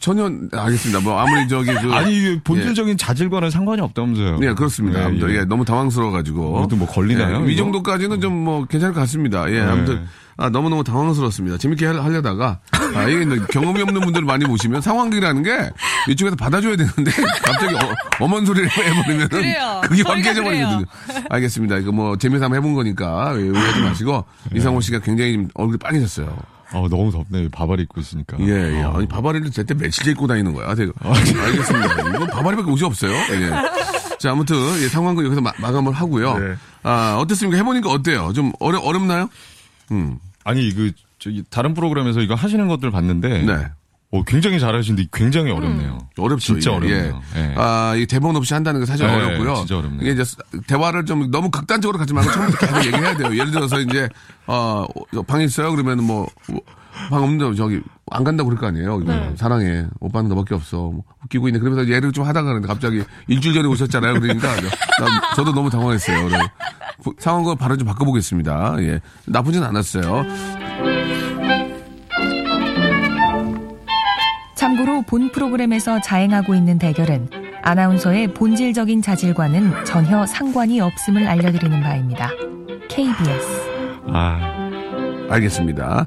[0.00, 1.00] 천연 알겠습니다.
[1.00, 4.38] 뭐 아무리 저기 그 아니 이게 본질적인 자질과는 상관이 없다면서요.
[4.42, 5.00] 예, 그렇습니다.
[5.00, 5.34] 예, 아무튼 예.
[5.36, 6.58] 예, 너무 당황스러워 가지고.
[6.58, 7.56] 아무튼 뭐 걸리나요, 예, 이?
[7.56, 9.50] 정도까지는 좀 뭐 괜찮을 것 같습니다.
[9.52, 11.58] 예, 아무튼 아, 너무너무 당황스럽습니다.
[11.58, 12.60] 재밌게 하- 하려다가
[12.94, 15.70] 아, 이게 이제 경험이 없는 분들 많이 모시면 상황극이라는 게
[16.08, 17.10] 이쪽에서 받아줘야 되는데
[17.44, 19.28] 갑자기 어, 머니 소리를 해버리면.
[19.28, 20.84] 그게 확 저희가 깨져버리거든요.
[21.28, 21.76] 알겠습니다.
[21.78, 26.34] 이거 뭐 재미삼아 해본 거니까 예, 오해하지 마시고 이상호 씨가 굉장히 좀 얼굴이 빨개졌어요.
[26.72, 27.48] 어, 너무 덥네.
[27.48, 28.36] 바바리 입고 있으니까.
[28.40, 28.82] 예, 예.
[28.82, 28.96] 어.
[28.96, 30.92] 아니, 바바리를 제때 며칠째 입고 다니는 거야, 제가.
[31.02, 32.08] 알겠습니다.
[32.14, 33.12] 이건 바바리밖에 옷이 없어요.
[33.12, 33.50] 예.
[34.18, 36.38] 자, 아무튼, 예, 상황극 여기서 마, 마감을 하고요.
[36.38, 36.54] 네.
[36.82, 37.56] 아, 어땠습니까?
[37.58, 38.32] 해보니까 어때요?
[38.34, 39.28] 좀 어려, 어렵나요?
[39.90, 40.18] 음.
[40.44, 43.42] 아니, 그, 저기, 다른 프로그램에서 이거 하시는 것들 봤는데.
[43.42, 43.66] 네.
[44.12, 45.98] 어, 굉장히 잘하시는데 굉장히 어렵네요.
[46.18, 46.54] 어렵죠.
[46.54, 46.72] 진짜.
[46.72, 47.20] 어렵네요.
[47.36, 47.54] 예.
[47.56, 49.54] 아, 이 대본 없이 한다는 게 사실 네, 어렵고요.
[49.58, 50.00] 진짜 어렵네요.
[50.02, 53.28] 이게 이제 대화를 좀 너무 극단적으로 가지 말고 처음부터 계속 얘기해야 돼요.
[53.32, 54.08] 예를 들어서 이제,
[54.48, 54.84] 어,
[55.28, 55.70] 방 있어요?
[55.70, 56.26] 그러면 뭐,
[57.08, 58.98] 방 없는데 저기 안 간다고 그럴 거 아니에요.
[58.98, 59.32] 네.
[59.36, 59.86] 사랑해.
[60.00, 60.76] 오빠는 너밖에 없어.
[60.78, 61.60] 뭐 웃기고 있네.
[61.60, 64.14] 그러면서 얘를 좀 하다가 그러는데 갑자기 일주일 전에 오셨잖아요.
[64.20, 66.28] 그러니까 나- 저도 너무 당황했어요.
[67.18, 68.76] 상황을 바로 좀 바꿔보겠습니다.
[68.80, 69.00] 예.
[69.26, 70.24] 나쁘진 않았어요.
[74.80, 77.28] 참고로 본 프로그램에서 자행하고 있는 대결은
[77.62, 82.30] 아나운서의 본질적인 자질과는 전혀 상관이 없음을 알려드리는 바입니다.
[82.88, 83.46] KBS.
[84.08, 84.40] 아,
[85.28, 86.06] 알겠습니다.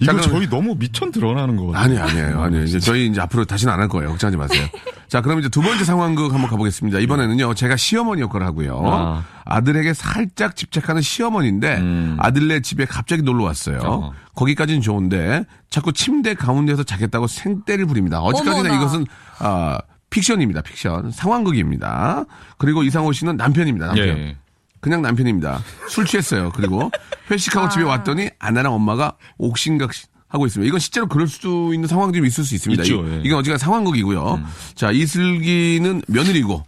[0.00, 1.84] 이거 저희 너무 미천 드러나는 거 같아요.
[1.84, 2.40] 아니, 아니에요.
[2.42, 2.64] 아니에요.
[2.64, 4.08] 이제 저희 이제 앞으로 다시는 안 할 거예요.
[4.10, 4.66] 걱정하지 마세요.
[5.12, 6.98] 자, 그럼 이제 두 번째 상황극 한번 가보겠습니다.
[7.00, 8.80] 이번에는요, 제가 시어머니 역할을 하고요.
[8.82, 9.24] 아.
[9.44, 9.60] 아.
[9.60, 12.16] 들에게 살짝 집착하는 시어머니인데, 음.
[12.18, 13.80] 아들네 집에 갑자기 놀러 왔어요.
[13.84, 14.12] 어.
[14.34, 18.22] 거기까지는 좋은데, 자꾸 침대 가운데서 자겠다고 생떼를 부립니다.
[18.22, 18.74] 어찌까지나.
[18.74, 19.04] 이것은,
[19.40, 20.62] 아, 픽션입니다.
[20.62, 21.10] 픽션.
[21.10, 22.24] 상황극입니다.
[22.56, 23.88] 그리고 이상호 씨는 남편입니다.
[23.88, 24.08] 남편.
[24.08, 24.36] 예.
[24.80, 25.60] 그냥 남편입니다.
[25.90, 26.52] 술 취했어요.
[26.54, 26.90] 그리고
[27.30, 30.66] 회식하고 집에 왔더니 아내랑 엄마가 옥신각신 하고 있습니다.
[30.66, 32.82] 이건 실제로 그럴 수도 있는 상황들이 좀 있을 수 있습니다.
[32.84, 33.20] 있죠, 이- 예.
[33.24, 34.42] 이 건 어지간 상황극이고요.
[34.74, 36.64] 자, 이슬기는 며느리고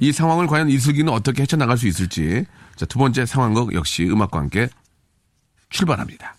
[0.00, 2.44] 이 상황을 과연 이슬기는 어떻게 헤쳐나갈 수 있을지.
[2.76, 4.68] 자, 두 번째 상황극 역시 음악과 함께
[5.70, 6.36] 출발합니다.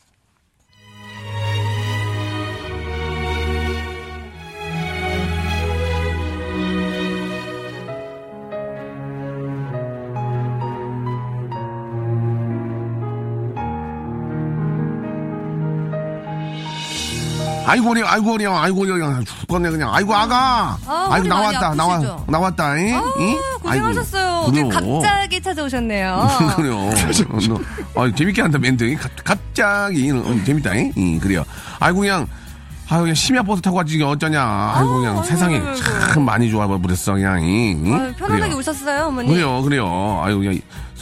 [17.69, 21.99] 아이고 어려 아이고 어려 아이고 어려 그냥 죽겠네 그냥 아이고 아가 아, 아이고 나왔다 나와?
[22.27, 22.95] 나왔다 잉?
[22.95, 23.38] 아, 잉?
[23.62, 24.51] 고생하셨어요.
[24.55, 24.69] 아이고.
[24.69, 26.27] 갑자기 찾아오셨네요.
[26.55, 26.89] 그래요.
[27.47, 28.95] 너, 아, 재밌게 한다, 멘트.
[28.95, 30.93] 가- 갑자기, 어, 재밌다, 잉?
[30.97, 31.43] 응, 그래요.
[31.79, 32.25] 아이고, 그냥,
[32.91, 34.41] 아유, 그냥 심야 버스 타고 왔지, 이게 어쩌냐.
[34.75, 35.82] 아이고, 그냥 아이고, 세상에 아이고, 아이고.
[36.13, 37.34] 참 많이 좋아버렸어, 그냥?
[37.36, 38.58] 아유, 편안하게 그래요.
[38.58, 39.28] 오셨어요, 어머니.
[39.30, 40.21] 그래요, 그래요.
[40.23, 40.60] 아유, 그냥,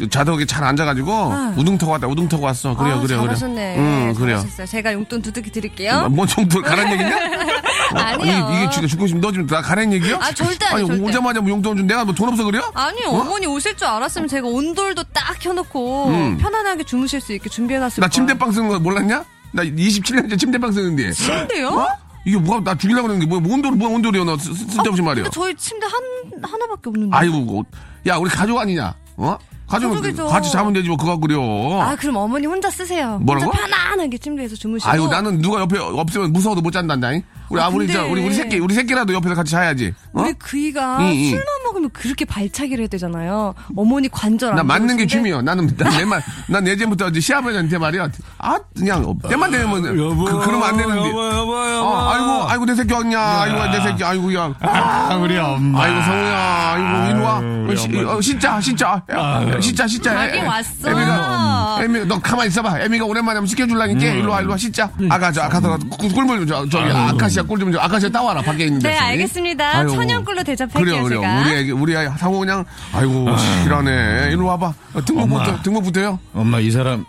[0.09, 2.75] 자덕에 잘 앉아가지고, 우등 타고 왔다, 우등 타고 왔어.
[2.75, 3.21] 그래요, 아, 그래요, 그래요.
[3.21, 3.75] 잘하셨네.
[3.77, 4.37] 응, 그래요.
[4.39, 4.67] 잘하셨어요.
[4.67, 6.09] 제가 용돈 두둑히 드릴게요.
[6.09, 7.15] 뭔 정도 가란 얘기냐?
[7.95, 8.45] 어, 아니요.
[8.47, 10.17] 아니, 이게 진짜 죽고 싶으면 너 지금 나 가란 얘기야?
[10.17, 11.03] 아, 절대 아니, 아니에요, 절대.
[11.03, 12.69] 오자마자 뭐 용돈 준 내가 뭐 돈 없어 그래요?
[12.73, 13.21] 아니요, 어?
[13.21, 16.37] 어머니 오실 줄 알았으면 제가 온돌도 딱 켜놓고 음.
[16.37, 18.09] 편안하게 주무실 수 있게 준비해놨을 나 거예요.
[18.09, 19.23] 침대방 쓰는 거 몰랐냐?
[19.57, 21.11] 나 27년째 침대방 쓰는데.
[21.11, 21.69] 침대요?
[21.69, 21.87] 어?
[22.25, 23.41] 이게 뭐가 나 죽이려고 그러는 게 뭐야?
[23.41, 23.89] 뭔 돌이 뭐야?
[23.89, 24.23] 뭔 돌이야?
[24.23, 25.23] 너 쓰- 쓰- 쓸데없이 말이야.
[25.23, 27.15] 근데 저희 침대 한 하나밖에 없는데.
[27.15, 27.63] 아이고, 뭐,
[28.05, 28.93] 야 우리 가족 아니냐?
[29.17, 29.37] 어?
[29.67, 30.27] 가족은 가족이죠.
[30.27, 31.41] 같이 자면 되지 뭐 그거 그려.
[31.81, 33.17] 아, 그럼 어머니 혼자 쓰세요.
[33.21, 33.47] 뭐라고?
[33.51, 34.89] 혼자 편안하게 침대에서 주무시고.
[34.89, 37.21] 아이고 나는 누가 옆에 없으면 무서워도 못 잔단다잉.
[37.49, 39.93] 우리 아, 아, 우리 근데- 저 우리 우리 새끼 우리 새끼라도 옆에서 같이 자야지.
[40.13, 40.21] 어?
[40.21, 41.29] 우리 그이가 응, 응.
[41.31, 43.53] 술만 먹으면 그렇게 발차기를 해야 되잖아요.
[43.75, 45.07] 어머니 관절 안나 맞는 게?
[45.07, 45.41] 취미야.
[45.41, 48.09] 나는 난내말 난 예전부터 이제 시아버지한테 말이야.
[48.39, 51.09] 아 그냥 때만 되면 그, 그러면 안 되는데.
[51.09, 51.87] 여보, 여보, 여보.
[51.87, 53.19] 어, 아이고 아이고 내 새끼 왔냐?
[53.19, 54.53] 아이고 내 새끼 아이고 야.
[54.61, 55.83] 아, 우리 엄마.
[55.83, 58.13] 아이고 성우야, 아이고 일로 와.
[58.15, 60.13] 어, 진짜 진짜 야, 진짜 진짜.
[60.13, 60.89] 자기 애- 왔어.
[60.89, 62.79] 애미가 애미 너 가만 히 있어봐.
[62.81, 64.89] 애미가 오랜만에 한번 시켜줄라니까 일로 와 일로 와 진짜.
[65.09, 65.77] 아가 저 아가서
[66.13, 67.79] 꿀물 좀 저, 저기 아카시아 꿀좀 줘.
[67.79, 68.89] 아카시아 따와라 밖에 있는데.
[68.89, 69.87] 네, 알겠습니다.
[69.87, 71.21] 천연꿀로 대접할게요, 그래요 그래요.
[71.21, 71.41] 제가.
[71.41, 73.25] 우리 애기 우리 아이 상호 그냥 아이고
[73.63, 74.29] 실하네.
[74.31, 74.73] 일로 와봐.
[74.93, 75.61] 어, 등록부터 엄마.
[75.61, 76.19] 등록부터요.
[76.33, 77.05] 엄마, 이 사람.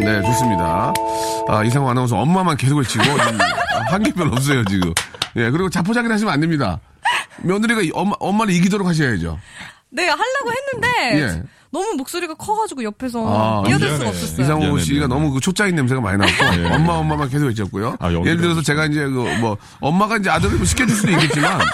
[0.00, 0.92] 네 좋습니다.
[1.48, 3.04] 아 이상호 아나운서 엄마만 계속 외치고
[3.90, 4.92] 한개 별로 없어요 지금.
[5.36, 6.80] 예 그리고 자포자기를 하시면 안 됩니다.
[7.42, 9.38] 며느리가 이- 엄마, 엄마를 이기도록 하셔야죠.
[9.90, 11.42] 네, 하려고 했는데 예.
[11.72, 13.98] 너무 목소리가 커가지고 옆에서 아, 끼어들 미안해.
[13.98, 14.42] 수가 없었어요.
[14.42, 15.14] 이상호 미안해, 씨가 미안해.
[15.14, 16.66] 너무 그 초짜인 냄새가 많이 났고 예.
[16.74, 17.96] 엄마 엄마만 계속 외쳤고요.
[18.00, 21.66] 아, 예를 들어서 제가 이제 그 뭐 엄마가 이제 아들을 뭐 시켜줄 수도 있겠지만 뭐,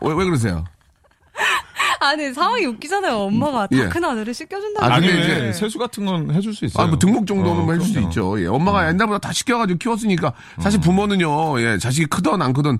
[0.00, 0.64] 왜, 왜 그러세요?
[1.98, 3.14] 아니 상황이 웃기잖아요.
[3.16, 3.84] 엄마가 예.
[3.84, 4.84] 다큰 아들을 씻겨준다.
[4.84, 6.84] 아, 아니, 근데 왜 이제- 세수 같은 건 해줄 수 있어요.
[6.84, 7.98] 아, 뭐 등록 정도는 어, 뭐 해줄 수.
[8.00, 8.40] 있죠.
[8.40, 8.46] 예.
[8.46, 12.78] 엄마가 옛날보다 다 시켜가지고 키웠으니까 사실 부모는요, 예, 자식이 크든 안 크든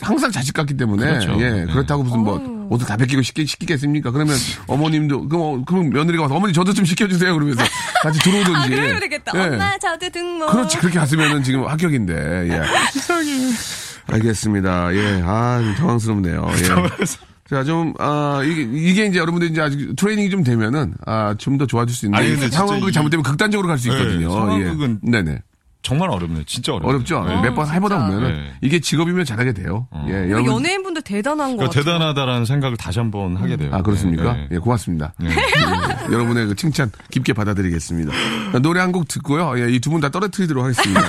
[0.00, 1.32] 항상 자식 같기 때문에 그렇죠.
[1.40, 1.66] 예, 네.
[1.72, 4.10] 그렇다고 무슨 뭐 옷을 다 벗기고 시키, 시키겠습니까?
[4.10, 7.64] 그러면 어머님도 그럼, 그럼 며느리가 와서 어머니 저도 좀 시켜주세요 그러면서
[8.02, 8.56] 같이 들어오든지.
[8.58, 9.32] 아, 그러면 되겠다.
[9.34, 9.54] 예.
[9.54, 10.50] 엄마 저도 등록.
[10.50, 12.12] 그렇지 그렇게 갔으면은 지금 합격인데
[12.50, 12.62] 예.
[14.06, 14.94] 알겠습니다.
[14.94, 16.46] 예, 아좀 당황스럽네요.
[16.58, 17.06] 예.
[17.48, 21.66] 자, 좀, 아, 이게, 이게 이제 여러분들 이제 아직 트레이닝이 좀 되면은, 아, 좀 더
[21.66, 24.30] 좋아질 수 있는데, 아니, 근데 상황극이 이- 잘못되면 극단적으로 갈수 네, 있거든요.
[24.30, 25.10] 상황극은 예.
[25.10, 25.42] 네네.
[25.82, 26.44] 정말 어렵네요.
[26.44, 26.94] 진짜 어렵네요.
[26.94, 27.24] 어렵죠?
[27.24, 27.40] 네.
[27.42, 28.06] 몇번 해보다.
[28.06, 28.52] 보면은 네.
[28.62, 29.88] 이게 직업이면 잘하게 돼요.
[30.06, 30.52] 예, 이거 여러분.
[30.54, 31.84] 연예인분들 대단한 거 그러니까 같아요.
[31.84, 33.70] 대단하다라는 생각을 다시 한번 하게 돼요.
[33.72, 34.32] 아, 그렇습니까?
[34.34, 34.48] 네, 네.
[34.52, 35.12] 예, 고맙습니다.
[35.18, 35.30] 네.
[35.30, 38.12] 예, 여러분의 그 칭찬 깊게 받아들이겠습니다.
[38.52, 39.58] 자, 노래 한 곡 듣고요.
[39.58, 41.00] 예, 이 두 분 다 떨어뜨리도록 하겠습니다.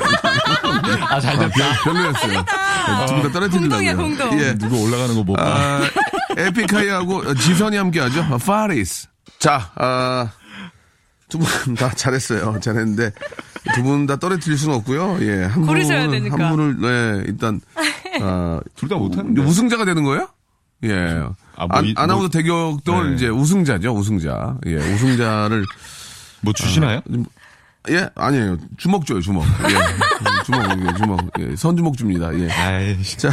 [1.09, 1.83] 아, 잘 됐다.
[1.83, 2.45] 별로였어요.
[3.07, 3.97] 두 분 다 떨어뜨리려고요.
[3.97, 4.39] 공동.
[4.41, 4.55] 예.
[4.57, 5.43] 누구 올라가는 거 못 봐.
[5.43, 5.81] 아,
[6.37, 8.25] 에픽하이하고 지선이 함께하죠.
[8.45, 9.07] 파리스.
[9.39, 10.29] 자, 아,
[11.33, 12.59] 두 분 다 잘했어요.
[12.59, 13.11] 잘했는데
[13.75, 15.17] 두 분 다 떨어뜨릴 수는 없고요.
[15.21, 16.45] 예, 한 고르셔야 분은 되니까.
[16.49, 17.59] 한 분을 네, 일단
[18.21, 19.41] 아, 둘 다 못하는데.
[19.41, 20.27] 우승자가 되는 거예요?
[20.83, 21.23] 예.
[21.55, 23.15] 아, 뭐 이- 아, 나운서 뭐- 대격도 네.
[23.15, 24.57] 이제 우승자죠, 우승자.
[24.67, 25.65] 예, 우승자를
[26.41, 27.01] 뭐 주시나요?
[27.89, 28.57] 예, 아니에요.
[28.77, 29.43] 주먹 줘요, 주먹.
[29.45, 29.73] 예,
[30.45, 31.19] 주먹, 예, 주먹.
[31.39, 32.29] 예, 선주먹 줍니다.
[32.37, 32.49] 예.
[32.49, 33.17] 아이씨.
[33.17, 33.29] 자,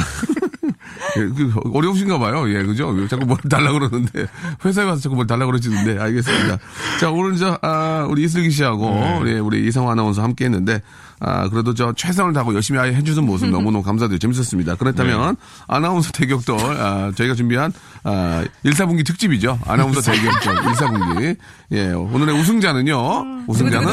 [1.17, 2.49] 예, 그, 어려우신가 봐요.
[2.49, 2.95] 예, 그죠?
[3.09, 4.27] 자꾸 뭘 달라 그러는데,
[4.65, 6.59] 회사에 가서 자꾸 뭘 달라 그러시는데, 알겠습니다.
[7.01, 9.19] 자, 오늘 저, 아, 우리 이슬기 씨하고, 네.
[9.19, 10.83] 우리, 우리 이상호 아나운서 함께 했는데,
[11.21, 14.19] 아, 그래도 저 최선을 다하고 열심히 해주는 모습 너무너무 감사드려요.
[14.19, 14.77] 재밌었습니다.
[14.77, 15.65] 그렇다면, 네.
[15.69, 17.73] 아나운서 대격돌, 아, 저희가 준비한,
[18.05, 19.59] 아, 1사분기 특집이죠.
[19.67, 21.37] 아나운서 대격돌 1사분기.
[21.73, 23.87] 예, 오늘의 우승자는요, 우승자는.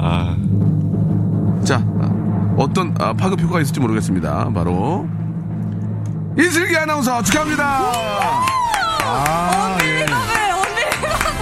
[0.00, 0.36] 아,
[1.64, 4.50] 자, 아, 어떤 아, 파급 효과가 있을지 모르겠습니다.
[4.54, 5.08] 바로
[6.38, 7.92] 이슬기 아나운서 축하합니다.
[9.04, 10.06] 아, 예.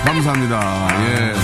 [0.04, 0.88] 감사합니다.
[1.06, 1.34] 예.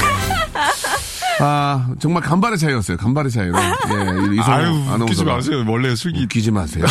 [1.41, 2.97] 아, 정말 간발의 차이였어요.
[2.97, 3.57] 간발의 차이로.
[3.59, 5.05] 예, 이 이성호 아유, 아나운서가.
[5.05, 5.65] 웃기지 마세요.
[5.69, 6.25] 원래 술기.
[6.25, 6.85] 웃기지 마세요.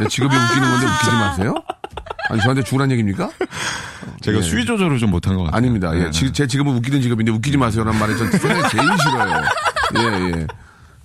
[0.00, 1.54] 예, 직업이 웃기는 건데 웃기지 마세요.
[2.30, 3.28] 아니, 저한테 죽으란 얘기입니까?
[4.22, 4.42] 제가 예.
[4.42, 5.56] 수위 조절을 좀 못한 것 같아요.
[5.56, 5.90] 아닙니다.
[5.94, 9.42] 예, 네, 지- 제 직업은 웃기는 직업인데 웃기지 마세요라는 말이 전 세상에 제일 싫어요.
[9.98, 10.46] 예, 예.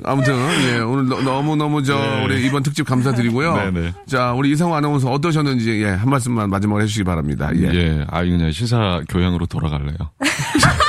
[0.06, 0.36] 아무튼,
[0.68, 2.24] 예, 오늘 너 무 너무 저, 네.
[2.26, 3.56] 우리 이번 특집 감사드리고요.
[3.72, 3.94] 네, 네.
[4.08, 7.50] 자, 우리 이상호 아나운서 어떠셨는지, 예, 한 말씀만 마지막으로 해주시기 바랍니다.
[7.56, 7.62] 예.
[7.74, 8.06] 예.
[8.10, 9.96] 아, 그냥 시사 교양으로 돌아갈래요.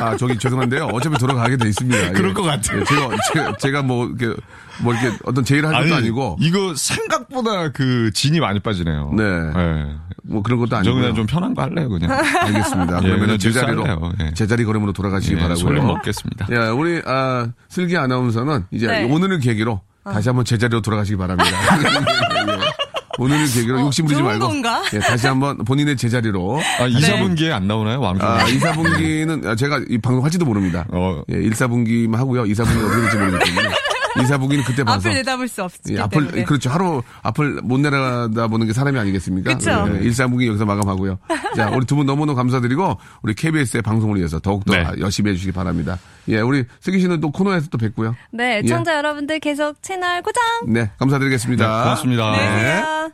[0.00, 0.86] 아, 저기 죄송한데요.
[0.86, 2.12] 어차피 돌아가게 돼 있습니다.
[2.12, 2.34] 그럴 예.
[2.34, 2.80] 것 같아요.
[2.80, 4.40] 예, 제가, 제가, 제가 뭐, 이렇게,
[4.82, 9.12] 뭐 이렇게 어떤 제의를 할 것도 아니 고, 이거 생각보다 그 진이 많이 빠지네요.
[9.16, 9.22] 네.
[9.24, 9.86] 예.
[10.22, 10.94] 뭐 그런 것도 저 아니고.
[10.94, 12.10] 그냥 좀 편한 거 할래요, 그냥.
[12.10, 13.00] 알겠습니다.
[13.04, 14.12] 예, 그러면 제자리로.
[14.20, 14.34] 예.
[14.34, 15.56] 제자리 걸음으로 돌아가시기 예, 바라고요.
[15.56, 16.46] 솔림 먹겠습니다.
[16.50, 19.04] 예, 우리 아, 슬기 아나운서는 이제 네.
[19.04, 21.50] 오늘을 계기로 다시 한번 제자리로 돌아가시기 바랍니다.
[23.18, 23.22] 예.
[23.24, 24.82] 오늘을 계기로 욕심 부리지 말고 건가?
[24.92, 28.00] 예, 다시 한번 본인의 제자리로 아, 2, 4분기에 안 나오나요?
[28.00, 28.28] 왕성.
[28.28, 30.86] 아, 2, 4분기는 제가 이 방송 할지도 모릅니다.
[30.92, 31.22] 어.
[31.32, 32.44] 예, 1, 4분기만 하고요.
[32.46, 33.64] 2, 4분기 어떻게 될지 모르기 때문
[34.18, 36.44] 에 2, 4분기는 그때 봐서 앞을 내다볼 수 없기 예, 앞을 때문에.
[36.44, 36.70] 그렇죠.
[36.70, 39.54] 하루 앞을 못 내려다 보는 게 사람이 아니겠습니까?
[39.54, 39.70] 그쵸.
[39.94, 41.18] 예, 1, 4분기 여기서 마감하고요.
[41.56, 44.86] 자, 우리 두 분 너무너무 감사드리고 우리 KBS의 방송을 위해서 더욱더 네.
[45.00, 45.98] 열심히 해주시기 바랍니다.
[46.28, 48.14] 예, 우리 슬기 씨는 또 코너에서 또 뵙고요.
[48.32, 48.68] 네, 예.
[48.68, 50.42] 청자 여러분들 계속 채널 고정!
[50.72, 51.64] 네, 감사드리겠습니다.
[51.66, 52.30] 네, 고맙습니다.
[52.32, 52.38] 네.
[52.38, 53.10] 안녕하세요.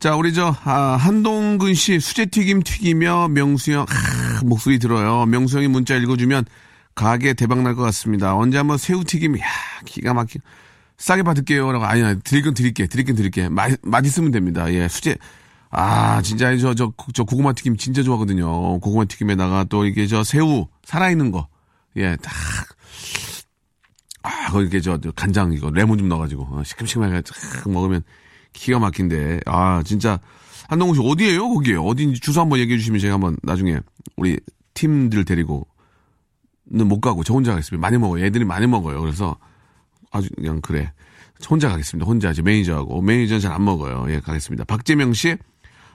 [0.00, 5.26] 자, 우리 저, 아, 한동근 씨 수제튀김 튀기며 명수형, 아, 목소리 들어요.
[5.26, 6.44] 명수형이 문자 읽어주면
[6.98, 8.34] 가게 대박 날 것 같습니다.
[8.36, 9.44] 언제 한번 새우튀김, 야
[9.84, 10.40] 기가 막히,
[10.96, 11.70] 싸게 받을게요.
[11.70, 12.88] 라고, 아니, 아니, 드릴 건 드릴게.
[12.88, 13.48] 드릴 건 드릴게.
[13.48, 14.72] 맛, 맛있으면 됩니다.
[14.74, 15.16] 예, 수제,
[15.70, 18.80] 아, 진짜 저, 저, 저 고구마 튀김 진짜 좋아하거든요.
[18.80, 21.46] 고구마 튀김에다가 또 이게 저 새우, 살아있는 거.
[21.96, 22.32] 예, 딱.
[24.22, 28.02] 아, 거기 이렇게 저, 저 간장 이거 레몬 좀 넣어가지고 어, 시큼시큼하게 쫙 먹으면
[28.52, 30.18] 기가 막힌데 아 진짜
[30.68, 33.78] 한동훈 씨 어디에요 거기에 어딘지 주소 한번 얘기해 주시면 제가 한번 나중에
[34.16, 34.38] 우리
[34.74, 35.64] 팀들 데리고는
[36.70, 39.36] 못 가고 저 혼자 가겠습니다 많이 먹어요 애들이 많이 먹어요 그래서
[40.10, 40.92] 아주 그냥 그래
[41.48, 45.36] 혼자 가겠습니다 혼자 이제 매니저하고 매니저는 잘 안 먹어요 예 가겠습니다 박재명 씨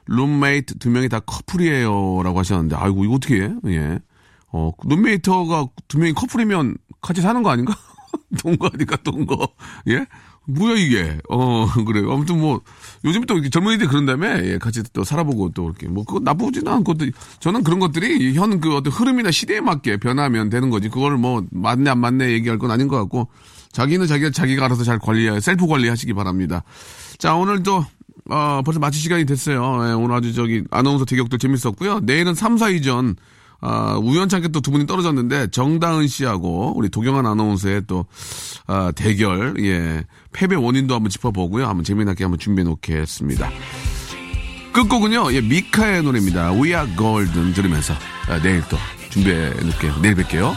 [0.08, 3.54] 룸메이트 두 명이 다 커플이에요라고 하셨는데 아이고 이거 어떻게 해?
[3.68, 4.00] 예.
[4.52, 7.74] 어, 룸메이터가 두 명이 커플이면 같이 사는 거 아닌가?
[8.40, 9.48] 동거 아닌가, 동거.
[9.88, 10.06] 예?
[10.46, 11.17] 뭐야, 이게.
[11.29, 12.12] 어, 그래요.
[12.12, 12.62] 아무튼 뭐,
[13.06, 16.96] 요즘 또 이렇게 젊은이들이 그런다며, 예, 같이 또 살아보고 또 이렇게, 뭐, 그거 나쁘지는 않고,
[16.96, 17.06] 또
[17.39, 20.89] 저는 그런 것들이 현 그 어떤 흐름이나 시대에 맞게 변하면 되는 거지.
[20.89, 23.29] 그걸 뭐, 맞네, 안 맞네 얘기할 건 아닌 것 같고,
[23.71, 26.63] 자기는 자기가, 자기가 알아서 잘 관리, 셀프 관리 하시기 바랍니다.
[27.17, 27.85] 자, 오늘도,
[28.29, 29.58] 어, 벌써 마칠 시간이 됐어요.
[29.87, 32.02] 예, 오늘 아주 저기, 아나운서 대격도 재밌었고요.
[32.02, 33.15] 내일은 3, 4위전,
[33.66, 38.06] 아, 우연찮게 또 두 분이 떨어졌는데 정다은 씨하고 우리 도경환 아나운서의 또
[38.68, 40.04] 아, 대결, 예,
[40.34, 41.66] 패배 원인도 한번 짚어보고요.
[41.68, 43.50] 한번 재미나게 한번 준비해 놓겠습니다.
[44.74, 46.52] 끝곡은요, 예, 미카의 노래입니다.
[46.54, 47.94] We Are Golden 들으면서
[48.28, 48.78] 아, 내일 또
[49.10, 49.98] 준비해 놓을게요.
[50.02, 50.54] 내일 뵐게요.